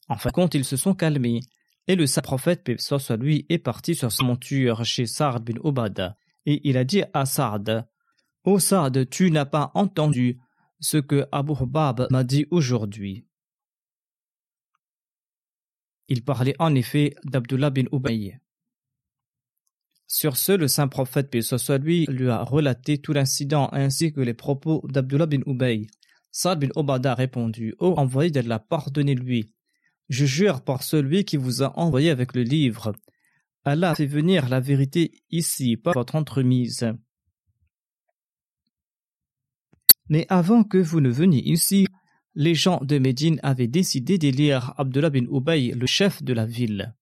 [0.08, 1.41] En fin de compte, ils se sont calmés
[1.88, 6.17] et le saint prophète soit lui est parti sur sa monture chez Sa'd bin Obada
[6.46, 7.88] et il a dit à Sa'd
[8.44, 10.39] Ô Sa'd, tu n'as pas entendu
[10.80, 13.26] ce que Abu Hubab m'a dit aujourd'hui.
[16.08, 18.39] Il parlait en effet d'Abdullah bin Ubay.
[20.13, 21.39] Sur ce, le saint prophète, paix
[21.80, 25.88] lui, a relaté tout l'incident ainsi que les propos d'Abdullah bin Ubay.
[26.34, 29.54] Saad bin Obada a répondu Ô envoyé d'Allah, pardonnez-lui.
[30.10, 32.91] Je jure par celui qui vous a envoyé avec le livre.
[33.63, 36.91] Allah fait venir la vérité ici, par votre entremise.
[40.10, 41.88] Mais avant que vous ne veniez ici,
[42.36, 46.97] les gens de Médine avaient décidé d'élire Abdullah bin Ubay le chef de la ville.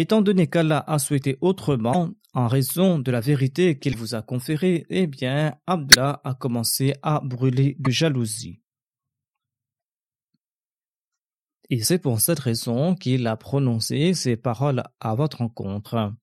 [0.00, 4.86] Étant donné qu'Allah a souhaité autrement, en raison de la vérité qu'il vous a conférée,
[4.90, 8.60] eh bien, Abdullah a commencé à brûler de jalousie.
[11.68, 16.14] Et c'est pour cette raison qu'il a prononcé ces paroles à votre rencontre.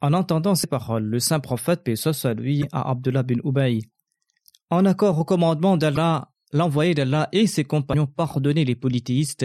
[0.00, 3.80] En entendant ces paroles, le saint prophète, paix soit lui, à Abdullah bin Ubay,
[4.70, 9.44] en accord au commandement d'Allah, l'envoyé d'Allah et ses compagnons pardonnaient les polythéistes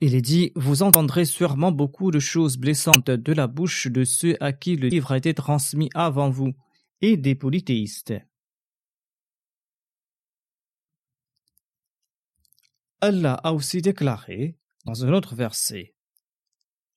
[0.00, 4.36] il est dit, vous entendrez sûrement beaucoup de choses blessantes de la bouche de ceux
[4.40, 6.52] à qui le livre a été transmis avant vous,
[7.00, 8.14] et des polythéistes.
[13.00, 15.94] Allah a aussi déclaré, dans un autre verset,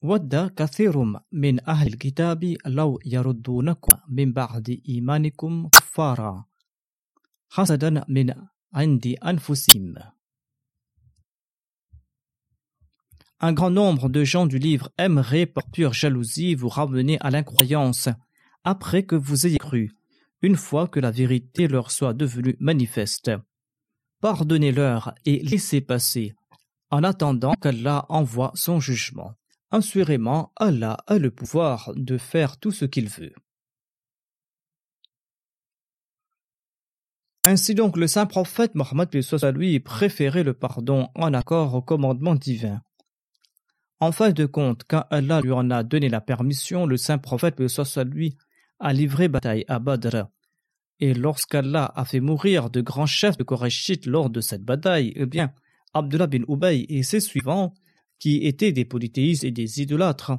[0.02, 6.46] ود كثير من أهل الكتاب لو يردونكم من بعد إيمانكم كفارا
[7.50, 8.34] حسدا من
[8.74, 9.96] عند أنفسهم
[13.43, 18.11] Un grand nombre de gens du livre aimeraient par pure jalousie vous ramener à l'incroyance
[18.65, 19.93] après que vous ayez cru,
[20.43, 23.31] une fois que la vérité leur soit devenue manifeste.
[24.21, 26.35] Pardonnez-leur et laissez passer,
[26.91, 29.33] en attendant qu'Allah envoie son jugement.
[29.71, 33.33] Assurément, Allah a le pouvoir de faire tout ce qu'il veut.
[37.47, 39.09] Ainsi donc, le saint prophète Mohammed
[39.55, 42.83] lui préférait le pardon en accord au commandement divin.
[44.01, 47.61] En fin de compte, quand Allah lui en a donné la permission, le saint prophète
[48.07, 48.37] lui
[48.79, 50.27] a livré bataille à Badr.
[51.01, 55.27] Et lorsqu'Allah a fait mourir de grands chefs de Korachites lors de cette bataille, eh
[55.27, 55.53] bien,
[55.93, 57.75] Abdullah bin Ubay et ses suivants
[58.19, 60.33] qui étaient des polythéistes et des idolâtres,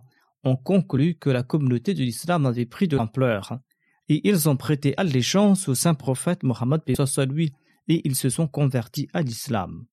[0.44, 3.60] ont conclu que la communauté de l'islam avait pris de l'ampleur,
[4.10, 6.82] et ils ont prêté allégeance au saint prophète Mohammed
[7.30, 7.54] lui
[7.88, 9.86] et ils se sont convertis à l'islam.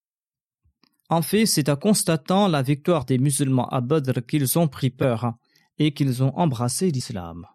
[1.09, 5.34] En fait, c'est en constatant la victoire des musulmans à Badr qu'ils ont pris peur
[5.78, 7.46] et qu'ils ont embrassé l'islam.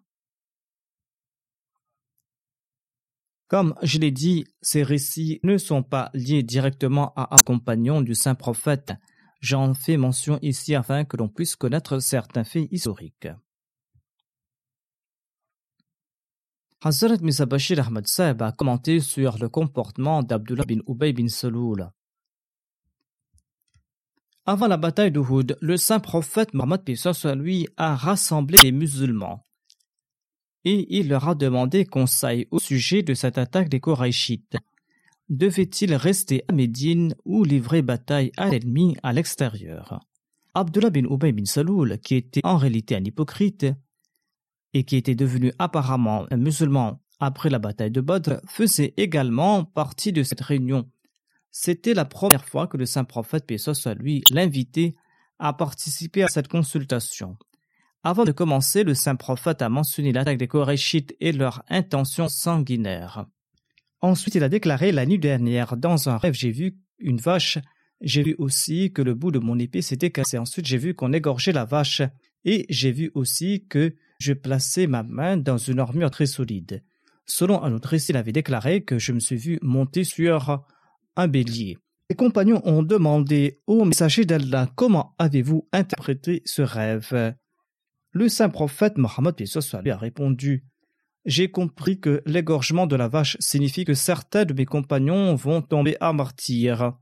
[3.48, 8.14] Comme je l'ai dit, ces récits ne sont pas liés directement à un compagnon du
[8.14, 8.94] saint prophète,
[9.44, 13.28] J'en fais mention ici afin que l'on puisse connaître certains faits historiques.
[16.80, 21.90] Hazrat Bashir Ahmad Saeb a commenté sur le comportement d'Abdullah bin Ubay bin Saloul.
[24.46, 26.82] Avant la bataille d'Uhud, le saint prophète Mohammed
[27.36, 29.42] lui a rassemblé les musulmans.
[30.66, 34.58] Et il leur a demandé conseil au sujet de cette attaque des Koraïchites.
[35.30, 40.00] Devait-il rester à Médine ou livrer bataille à l'ennemi à l'extérieur?
[40.52, 43.66] Abdullah bin Ubay bin Saloul, qui était en réalité un hypocrite
[44.74, 50.12] et qui était devenu apparemment un musulman après la bataille de Badr, faisait également partie
[50.12, 50.90] de cette réunion
[51.56, 54.96] c'était la première fois que le saint prophète, paix soit lui, l'invitait
[55.38, 57.36] à participer à cette consultation.
[58.02, 63.26] Avant de commencer, le saint prophète a mentionné l'attaque des Korachites et leur intention sanguinaire.
[64.00, 67.58] Ensuite, il a déclaré la nuit dernière, dans un rêve, j'ai vu une vache,
[68.00, 70.36] j'ai vu aussi que le bout de mon épée s'était cassé.
[70.36, 72.02] Ensuite, j'ai vu qu'on égorgeait la vache
[72.44, 76.82] et j'ai vu aussi que je plaçais ma main dans une armure très solide.
[77.26, 80.66] Selon un autre récit, il avait déclaré que je me suis vu monter sur
[81.16, 81.78] un bélier.
[82.10, 87.34] Les compagnons ont demandé au messager d'Allah comment avez-vous interprété ce rêve.
[88.12, 89.34] Le saint prophète Mohammed
[89.82, 90.64] lui a répondu
[91.24, 95.96] J'ai compris que l'égorgement de la vache signifie que certains de mes compagnons vont tomber
[96.00, 96.92] à martyr.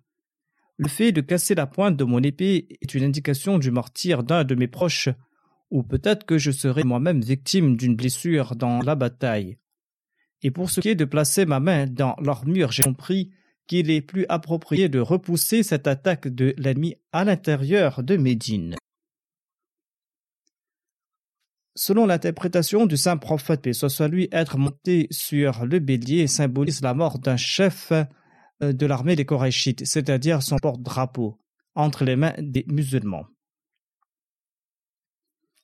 [0.79, 4.45] Le fait de casser la pointe de mon épée est une indication du martyr d'un
[4.45, 5.09] de mes proches,
[5.71, 9.59] ou peut-être que je serai moi-même victime d'une blessure dans la bataille.
[10.43, 13.33] Et pour ce qui est de placer ma main dans l'armure, j'ai compris
[13.73, 18.77] qu'il est plus approprié de repousser cette attaque de l'ennemi à l'intérieur de Médine.
[21.75, 26.93] Selon l'interprétation du saint prophète, paix soit lui, être monté sur le bélier symbolise la
[26.93, 31.39] mort d'un chef euh, de l'armée des Korachites, c'est-à-dire son porte-drapeau,
[31.75, 33.25] entre les mains des musulmans.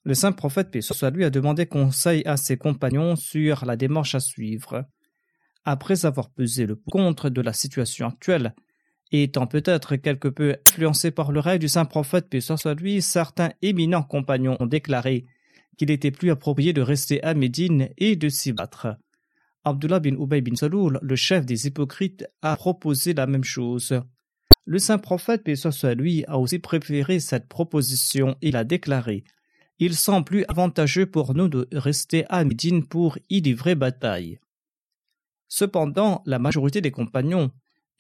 [0.04, 4.14] Le saint prophète, paix soit lui, a demandé conseil à ses compagnons sur la démarche
[4.14, 4.86] à suivre
[5.64, 8.54] après avoir pesé le contre de la situation actuelle,
[9.11, 13.50] et étant peut-être quelque peu influencé par le rêve du saint prophète, soit lui, certains
[13.62, 15.26] éminents compagnons ont déclaré
[15.78, 18.96] qu'il était plus approprié de rester à Médine et de s'y battre.
[19.64, 24.00] Abdullah bin Ubay bin Saloul, le chef des hypocrites, a proposé la même chose.
[24.64, 25.54] Le saint prophète, paix
[25.94, 28.36] lui, a aussi préféré cette proposition.
[28.42, 29.24] Il a déclaré
[29.78, 34.40] Il semble plus avantageux pour nous de rester à Médine pour y livrer bataille.
[35.49, 37.51] Cependant, la majorité des compagnons,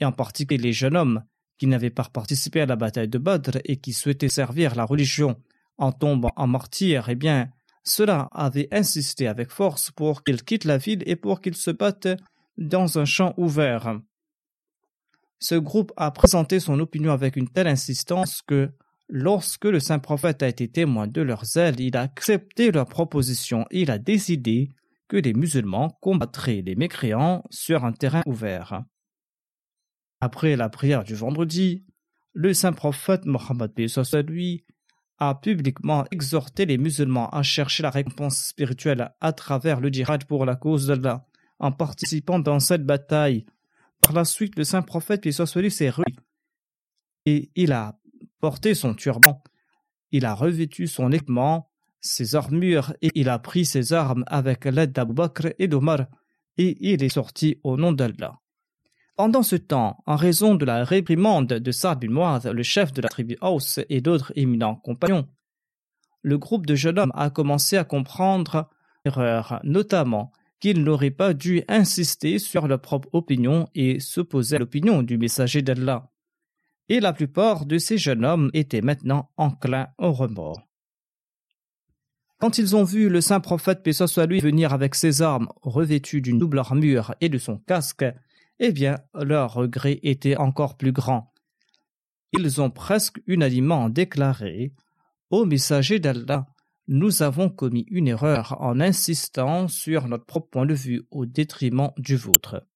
[0.00, 1.24] et en particulier les jeunes hommes
[1.58, 5.36] qui n'avaient pas participé à la bataille de Badr et qui souhaitaient servir la religion
[5.76, 7.50] en tombant en martyr, eh bien,
[7.82, 12.16] cela avait insisté avec force pour qu'ils quittent la ville et pour qu'ils se battent
[12.58, 13.98] dans un champ ouvert.
[15.40, 18.70] Ce groupe a présenté son opinion avec une telle insistance que,
[19.08, 23.64] lorsque le saint prophète a été témoin de leur zèle, il a accepté leur proposition
[23.70, 24.70] et il a décidé
[25.08, 28.84] que les musulmans combattraient les mécréants sur un terrain ouvert.
[30.20, 31.86] Après la prière du vendredi,
[32.32, 33.72] le saint prophète Mohammed
[34.28, 34.64] lui
[35.18, 40.44] a publiquement exhorté les musulmans à chercher la récompense spirituelle à travers le djihad pour
[40.44, 41.26] la cause d'Allah,
[41.58, 43.46] en participant dans cette bataille.
[44.00, 46.14] Par la suite, le saint prophète lui s'est rué
[47.26, 47.98] et il a
[48.40, 49.42] porté son turban.
[50.12, 51.67] Il a revêtu son équipement
[52.00, 56.06] ses armures et il a pris ses armes avec l'aide d'Abu Bakr et d'Omar
[56.56, 58.40] et il est sorti au nom d'Allah.
[59.16, 63.08] Pendant ce temps, en raison de la réprimande de Saad bin le chef de la
[63.08, 65.26] tribu Aus et d'autres éminents compagnons,
[66.22, 68.68] le groupe de jeunes hommes a commencé à comprendre
[69.04, 75.02] l'erreur, notamment qu'ils n'auraient pas dû insister sur leur propre opinion et s'opposer à l'opinion
[75.02, 76.10] du messager d'Allah.
[76.88, 80.67] Et la plupart de ces jeunes hommes étaient maintenant enclins au remords.
[82.38, 86.20] Quand ils ont vu le saint prophète, paix soit lui, venir avec ses armes revêtues
[86.20, 88.04] d'une double armure et de son casque,
[88.60, 91.32] eh bien, leur regret était encore plus grand.
[92.32, 94.72] Ils ont presque unanimement déclaré
[95.30, 96.46] Ô messager d'Allah,
[96.86, 101.90] nous avons commis une erreur en insistant sur notre propre point de vue au détriment
[101.98, 102.66] du vôtre.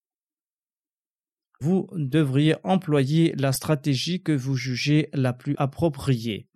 [1.60, 6.48] Vous devriez employer la stratégie que vous jugez la plus appropriée.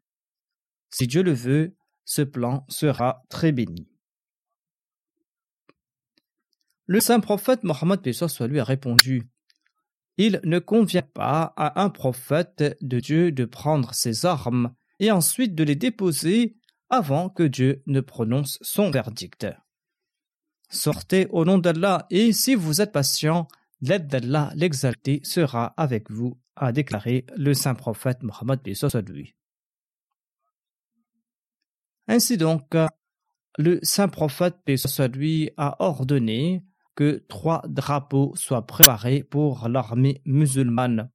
[0.90, 1.76] Si Dieu le veut,
[2.06, 3.86] ce plan sera très béni.
[6.86, 9.28] Le saint prophète Mohammed soit lui a répondu
[10.16, 15.54] Il ne convient pas à un prophète de Dieu de prendre ses armes et ensuite
[15.54, 16.56] de les déposer
[16.88, 19.46] avant que Dieu ne prononce son verdict.
[20.70, 23.46] Sortez au nom d'Allah et si vous êtes patient,
[23.82, 28.60] L'aide d'Allah l'exalté sera avec vous, a déclaré le saint prophète Mohammed
[29.06, 29.35] lui.
[32.08, 32.76] Ainsi donc,
[33.58, 34.56] le saint prophète
[35.14, 41.10] lui a ordonné que trois drapeaux soient préparés pour l'armée musulmane.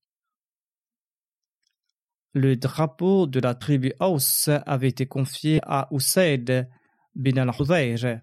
[2.34, 6.70] Le drapeau de la tribu Aus avait été confié à Usaid
[7.16, 8.22] bin al-Hudayr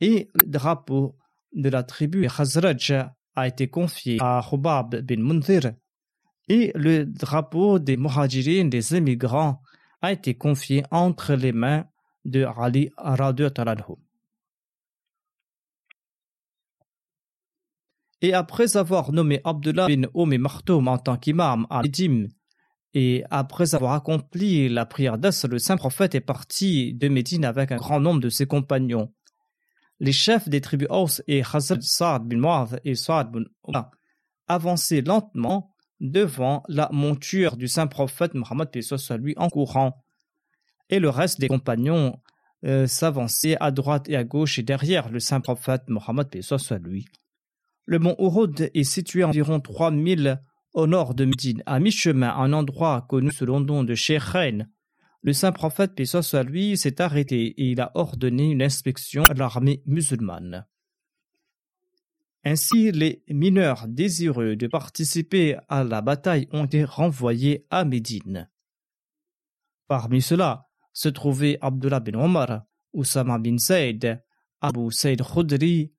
[0.00, 1.18] et le drapeau
[1.52, 2.92] de la tribu Khazraj
[3.34, 5.74] a été confié à Hubab bin Munzir
[6.48, 9.61] et le drapeau des muhajirin des immigrants
[10.02, 11.86] a été confié entre les mains
[12.24, 13.96] de Ali anhu.
[18.20, 22.28] Et après avoir nommé Abdullah bin Omi Martoum en tant qu'imam à Médim,
[22.94, 27.72] et après avoir accompli la prière d'As, le saint prophète est parti de Médine avec
[27.72, 29.12] un grand nombre de ses compagnons.
[29.98, 33.90] Les chefs des tribus Aus et Khazraj Saad bin Mu'adh et Saad bin Umar
[34.46, 35.71] avançaient lentement
[36.02, 40.04] devant la monture du saint prophète Mohammed soit lui en courant.
[40.90, 42.20] Et le reste des compagnons
[42.66, 47.06] euh, s'avançaient à droite et à gauche et derrière le saint prophète Mohammed soit lui.
[47.86, 50.42] Le mont Uhud est situé à environ 3000
[50.74, 54.66] au nord de Médine, à mi-chemin, un endroit connu sous le nom de Sheikhain.
[55.22, 59.34] Le saint prophète, paix soit lui, s'est arrêté et il a ordonné une inspection à
[59.34, 60.66] l'armée musulmane.
[62.44, 68.50] Ainsi, les mineurs désireux de participer à la bataille ont été renvoyés à Médine.
[69.86, 74.22] Parmi ceux-là se trouvaient Abdullah bin Omar, Oussama bin Zayd,
[74.60, 75.92] Abu Saïd Khudri,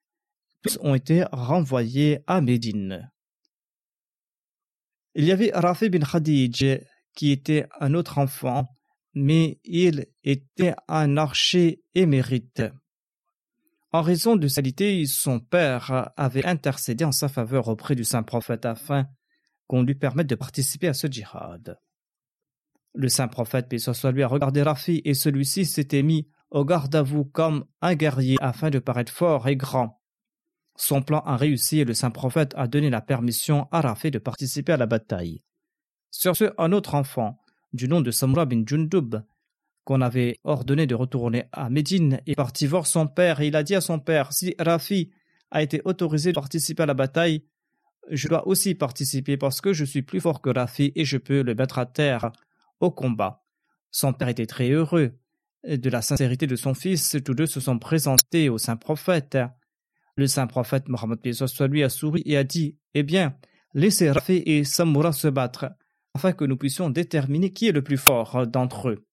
[0.62, 3.12] tous ont été renvoyés à Médine.
[5.16, 6.82] Il y avait Rafi bin Khadij,
[7.16, 8.68] qui était un autre enfant,
[9.14, 12.64] mais il était un archer émérite.
[13.94, 18.24] En raison de sa qualité, son père avait intercédé en sa faveur auprès du saint
[18.24, 19.06] prophète afin
[19.68, 21.80] qu'on lui permette de participer à ce djihad.
[22.96, 23.78] Le saint prophète, paix
[24.12, 28.38] lui, a regardé Rafi et celui-ci s'était mis au garde à vous comme un guerrier
[28.42, 30.02] afin de paraître fort et grand.
[30.76, 34.18] Son plan a réussi et le saint prophète a donné la permission à Rafi de
[34.18, 35.44] participer à la bataille.
[36.10, 37.38] Sur ce, un autre enfant,
[37.74, 39.18] du nom de Samura bin Jundub,
[39.84, 43.64] qu'on avait ordonné de retourner à Médine, est parti voir son père et il a
[43.64, 45.12] dit à son père Si Rafi
[45.52, 47.44] a été autorisé de participer à la bataille,
[48.10, 51.42] je dois aussi participer parce que je suis plus fort que Rafi et je peux
[51.42, 52.32] le mettre à terre
[52.80, 53.44] au combat.
[53.92, 55.14] Son père était très heureux
[55.68, 57.18] de la sincérité de son fils.
[57.24, 59.38] Tous deux se sont présentés au saint prophète.
[60.16, 61.20] Le saint prophète Mohammed
[61.70, 63.36] lui a souri et a dit Eh bien,
[63.74, 65.72] laissez Rafi et Samura se battre,
[66.14, 69.06] afin que nous puissions déterminer qui est le plus fort d'entre eux.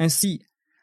[0.00, 0.42] Ainsi,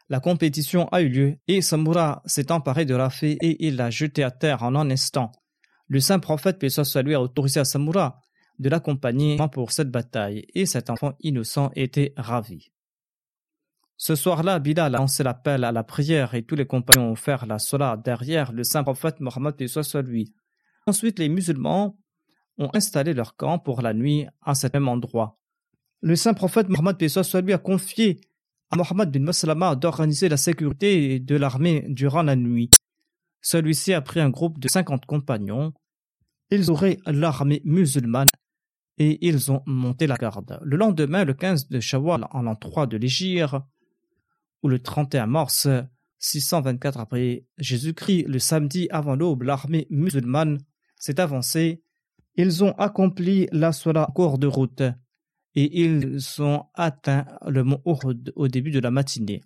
[0.10, 4.24] la compétition a eu lieu et Samura s'est emparé de Rafi et il l'a jeté
[4.24, 5.32] à terre en un instant.
[5.88, 8.22] Le saint prophète soit lui a autorisé à Samura
[8.60, 12.72] de l'accompagner pour cette bataille et cet enfant innocent était ravi.
[13.98, 17.44] Ce soir-là, Bilal a lancé l'appel à la prière et tous les compagnons ont fait
[17.48, 20.36] la sola derrière le saint prophète Mohammed soit lui.
[20.86, 21.98] Ensuite, les musulmans
[22.60, 25.40] ont installé leur camp pour la nuit à cet même endroit.
[26.02, 28.22] Le saint prophète Mohammed soit lui a confié
[28.76, 32.70] Mohammed bin Maslama d'organiser la sécurité de l'armée durant la nuit.
[33.42, 35.74] Celui-ci a pris un groupe de cinquante compagnons.
[36.52, 38.28] Ils auraient l'armée musulmane
[38.98, 40.60] et ils ont monté la garde.
[40.64, 43.56] Le lendemain, le 15 de Shawwal, en l'an 3 de l'Égypte,
[44.64, 45.68] ou le 31 mars
[46.20, 50.58] 624 après Jésus-Christ, le samedi avant l'aube, l'armée musulmane
[50.96, 51.84] s'est avancée.
[52.36, 54.84] Ils ont accompli la sola cours de route
[55.58, 59.42] et ils ont atteint le mont Uhud au début de la matinée.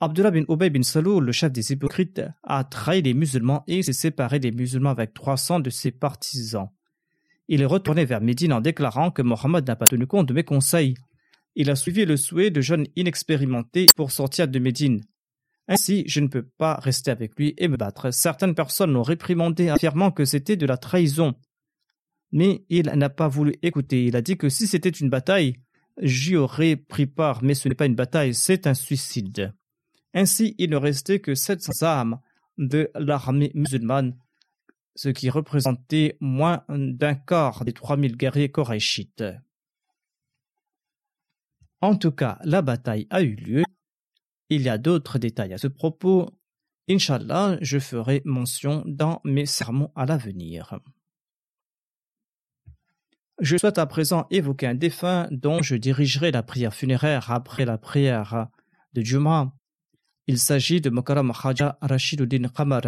[0.00, 3.92] Abdullah bin Ubay bin Saloul, le chef des hypocrites, a trahi les musulmans et s'est
[3.92, 6.70] séparé des musulmans avec 300 de ses partisans.
[7.48, 10.44] Il est retourné vers Médine en déclarant que Mohammed n'a pas tenu compte de mes
[10.44, 10.94] conseils
[11.54, 15.02] il a suivi le souhait de jeunes inexpérimentés pour sortir de Médine.
[15.68, 18.10] Ainsi, je ne peux pas rester avec lui et me battre.
[18.10, 21.34] Certaines personnes l'ont réprimandé, affirmant que c'était de la trahison.
[22.32, 24.06] Mais il n'a pas voulu écouter.
[24.06, 25.56] Il a dit que si c'était une bataille,
[26.00, 29.54] j'y aurais pris part, mais ce n'est pas une bataille, c'est un suicide.
[30.14, 32.20] Ainsi, il ne restait que 700 âmes
[32.58, 34.16] de l'armée musulmane,
[34.94, 39.24] ce qui représentait moins d'un quart des 3000 guerriers korachites.
[41.80, 43.64] En tout cas, la bataille a eu lieu.
[44.50, 46.30] Il y a d'autres détails à ce propos.
[46.88, 50.78] Inch'Allah, je ferai mention dans mes sermons à l'avenir.
[53.40, 57.78] Je souhaite à présent évoquer un défunt dont je dirigerai la prière funéraire après la
[57.78, 58.48] prière
[58.92, 59.52] de Juma.
[60.26, 62.82] Il s'agit de Mokaram Khaja Rashiduddin Qamar,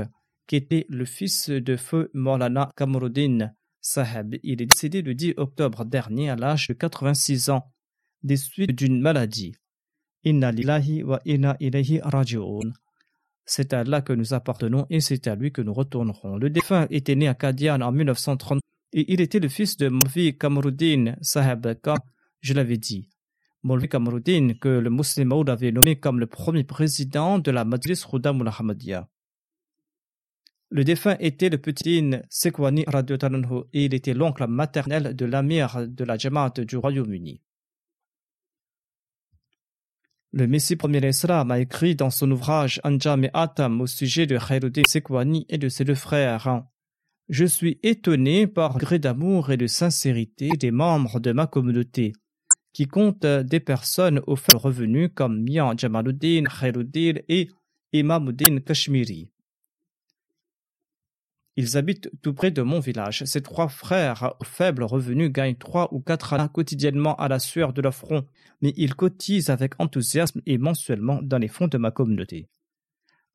[0.46, 4.36] qui était le fils de feu Maulana Kamruddin Saheb.
[4.42, 7.72] Il est décédé le 10 octobre dernier à l'âge de 86 ans,
[8.22, 9.56] des suites d'une maladie.
[10.24, 12.72] Inna lillahi wa inna ilayhi raji'un.
[13.46, 16.36] C'est à Allah que nous appartenons et c'est à lui que nous retournerons.
[16.36, 18.60] Le défunt était né à Kadian en 1930
[18.94, 21.66] et il était le fils de Maulvi Kamruddin Saheb,
[22.40, 23.10] je l'avais dit.
[23.64, 28.32] Maulvi Kamruddin, que le musulman avait nommé comme le premier président de la Majlis Rouda
[28.32, 29.08] Muhammadiyah.
[30.70, 36.04] Le défunt était le petit Sekwani Radiotananhu et il était l'oncle maternel de l'amir de
[36.04, 37.42] la Jamaat du Royaume-Uni.
[40.32, 44.38] Le Messie premier Islam a écrit dans son ouvrage Anjam et Atam au sujet de
[44.38, 46.64] Khairuddin Sekwani et de ses deux frères.
[47.28, 52.12] Je suis étonné par le gré d'amour et de sincérité des membres de ma communauté,
[52.74, 57.48] qui comptent des personnes au faible revenu comme Mian Jamaluddin, Khairuddin et
[57.92, 59.30] Imamuddin Kashmiri.
[61.56, 63.24] Ils habitent tout près de mon village.
[63.24, 67.72] Ces trois frères au faible revenu gagnent trois ou quatre années quotidiennement à la sueur
[67.72, 68.26] de leur front,
[68.60, 72.48] mais ils cotisent avec enthousiasme et mensuellement dans les fonds de ma communauté.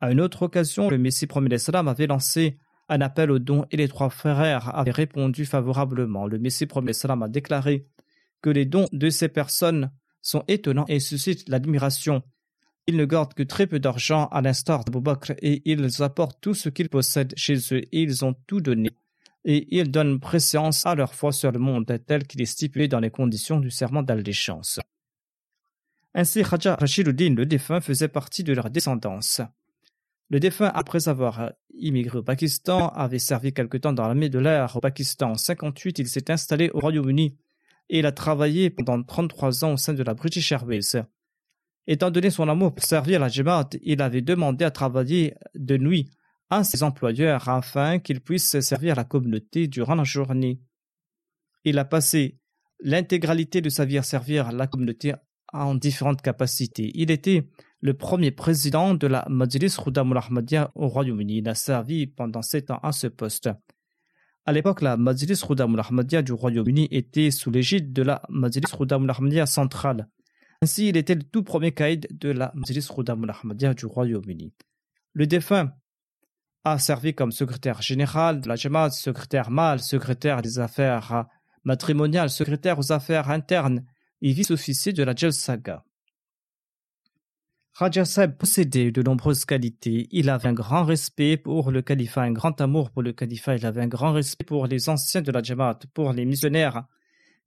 [0.01, 2.59] À une autre occasion, le Messie premier avait lancé
[2.89, 6.27] un appel aux dons et les trois frères avaient répondu favorablement.
[6.27, 7.87] Le Messie premier d'Islam a déclaré
[8.41, 12.23] que les dons de ces personnes sont étonnants et suscitent l'admiration
[12.89, 16.55] ils ne gardent que très peu d'argent à l'instar de Bakr et ils apportent tout
[16.55, 18.89] ce qu'ils possèdent chez eux et ils ont tout donné.
[19.45, 22.99] Et ils donnent préséance à leur foi sur le monde tel qu'il est stipulé dans
[22.99, 24.79] les conditions du serment d'allégeance.
[26.15, 29.41] Ainsi, Khaja Rashiduddin, le défunt, faisait partie de leur descendance.
[30.30, 34.75] Le défunt, après avoir immigré au Pakistan, avait servi quelque temps dans l'armée de l'air
[34.75, 35.32] au Pakistan.
[35.32, 37.38] En 58, il s'est installé au Royaume-Uni
[37.89, 41.03] et il a travaillé pendant 33 ans au sein de la British Airways.
[41.88, 46.11] Étant donné son amour pour servir la Jamaat, il avait demandé à travailler de nuit
[46.51, 50.61] à ses employeurs afin qu'ils puissent servir la communauté durant la journée.
[51.63, 52.38] Il a passé
[52.80, 55.13] l'intégralité de sa vie à servir la communauté
[55.51, 56.91] en différentes capacités.
[56.93, 57.49] Il était
[57.82, 61.38] le premier président de la Majlis Khudam Ahmadiyya au Royaume-Uni.
[61.38, 63.49] Il a servi pendant sept ans à ce poste.
[64.45, 69.09] À l'époque, la Majlis Khudam Ahmadiyya du Royaume-Uni était sous l'égide de la Majlis Khudam
[69.09, 70.09] Ahmadiyya centrale.
[70.61, 74.53] Ainsi, il était le tout premier caïd de la Majlis Khudam al du Royaume-Uni.
[75.13, 75.71] Le défunt
[76.65, 81.25] a servi comme secrétaire général de la Jamaat, secrétaire mâle, secrétaire des affaires
[81.63, 83.86] matrimoniales, secrétaire aux affaires internes
[84.21, 85.86] et vice-officier de la Jalsaga.
[87.80, 90.09] Raja Sahib possédait de nombreuses qualités.
[90.11, 93.55] Il avait un grand respect pour le califat, un grand amour pour le califat.
[93.55, 96.84] Il avait un grand respect pour les anciens de la Jamaat, pour les missionnaires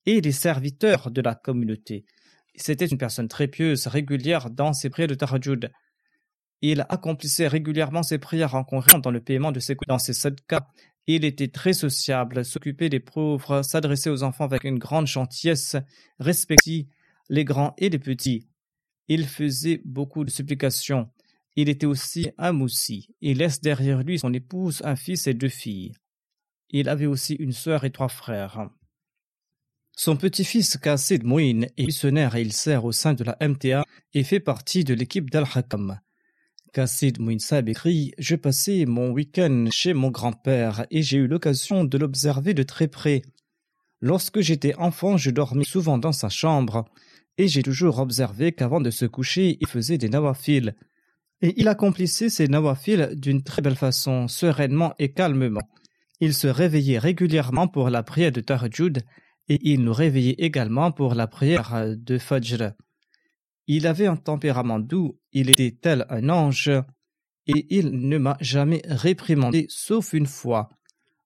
[0.07, 2.07] et les serviteurs de la communauté.
[2.55, 5.71] C'était une personne très pieuse, régulière dans ses prières de Tahajjud.
[6.63, 10.15] Il accomplissait régulièrement ses prières en concurrent dans le paiement de ses Dans ses
[10.49, 10.67] cas,
[11.07, 15.77] il était très sociable, s'occupait des pauvres, s'adressait aux enfants avec une grande gentillesse,
[16.19, 16.87] respectait
[17.29, 18.49] les grands et les petits.
[19.09, 21.09] Il faisait beaucoup de supplications.
[21.57, 23.09] Il était aussi moussi.
[23.21, 25.93] Il laisse derrière lui son épouse, un fils et deux filles.
[26.71, 28.69] Il avait aussi une sœur et trois frères.
[29.95, 33.85] Son petit-fils Kassid Mouin est missionnaire et il sert au sein de la MTA
[34.15, 36.01] et fait partie de l'équipe d'Al-Hakam.
[36.73, 41.85] Kassid Mouin Saab écrit Je passais mon week-end chez mon grand-père et j'ai eu l'occasion
[41.85, 43.21] de l'observer de très près.
[44.01, 46.87] Lorsque j'étais enfant, je dormais souvent dans sa chambre
[47.39, 50.75] et j'ai toujours observé qu'avant de se coucher, il faisait des nawafils.
[51.41, 55.69] Et il accomplissait ces nawafils d'une très belle façon, sereinement et calmement.
[56.21, 59.03] Il se réveillait régulièrement pour la prière de Tahajjud
[59.49, 62.73] et il nous réveillait également pour la prière de Fajr.
[63.67, 66.71] Il avait un tempérament doux, il était tel un ange,
[67.47, 70.69] et il ne m'a jamais réprimandé sauf une fois,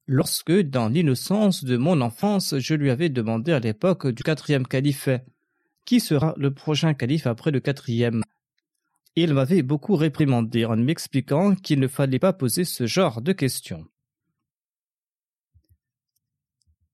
[0.06, 5.08] lorsque, dans l'innocence de mon enfance, je lui avais demandé à l'époque du quatrième calife
[5.86, 8.22] qui sera le prochain calife après le quatrième?
[9.14, 13.86] Il m'avait beaucoup réprimandé en m'expliquant qu'il ne fallait pas poser ce genre de questions.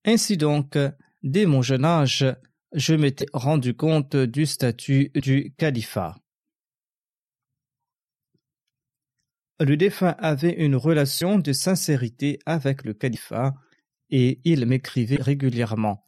[0.04, 0.76] Ainsi donc,
[1.22, 2.26] Dès mon jeune âge,
[2.72, 6.16] je m'étais rendu compte du statut du califat.
[9.60, 13.54] Le défunt avait une relation de sincérité avec le califat
[14.10, 16.04] et il m'écrivait régulièrement.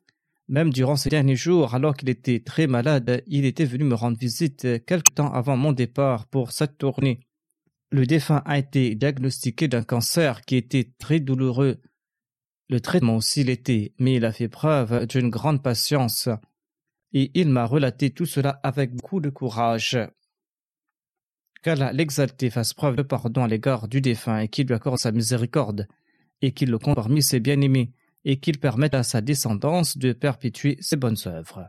[0.48, 4.18] Même durant ces derniers jours, alors qu'il était très malade, il était venu me rendre
[4.18, 7.20] visite quelque temps avant mon départ pour cette tournée.
[7.90, 11.80] Le défunt a été diagnostiqué d'un cancer qui était très douloureux
[12.68, 16.28] le traitement aussi l'était, mais il a fait preuve d'une grande patience,
[17.12, 19.98] et il m'a relaté tout cela avec beaucoup de courage.
[21.62, 25.12] qu'Allah l'exalté fasse preuve de pardon à l'égard du défunt et qu'il lui accorde sa
[25.12, 25.86] miséricorde,
[26.40, 27.92] et qu'il le compte parmi ses bien-aimés,
[28.24, 31.68] et qu'il permette à sa descendance de perpétuer ses bonnes œuvres.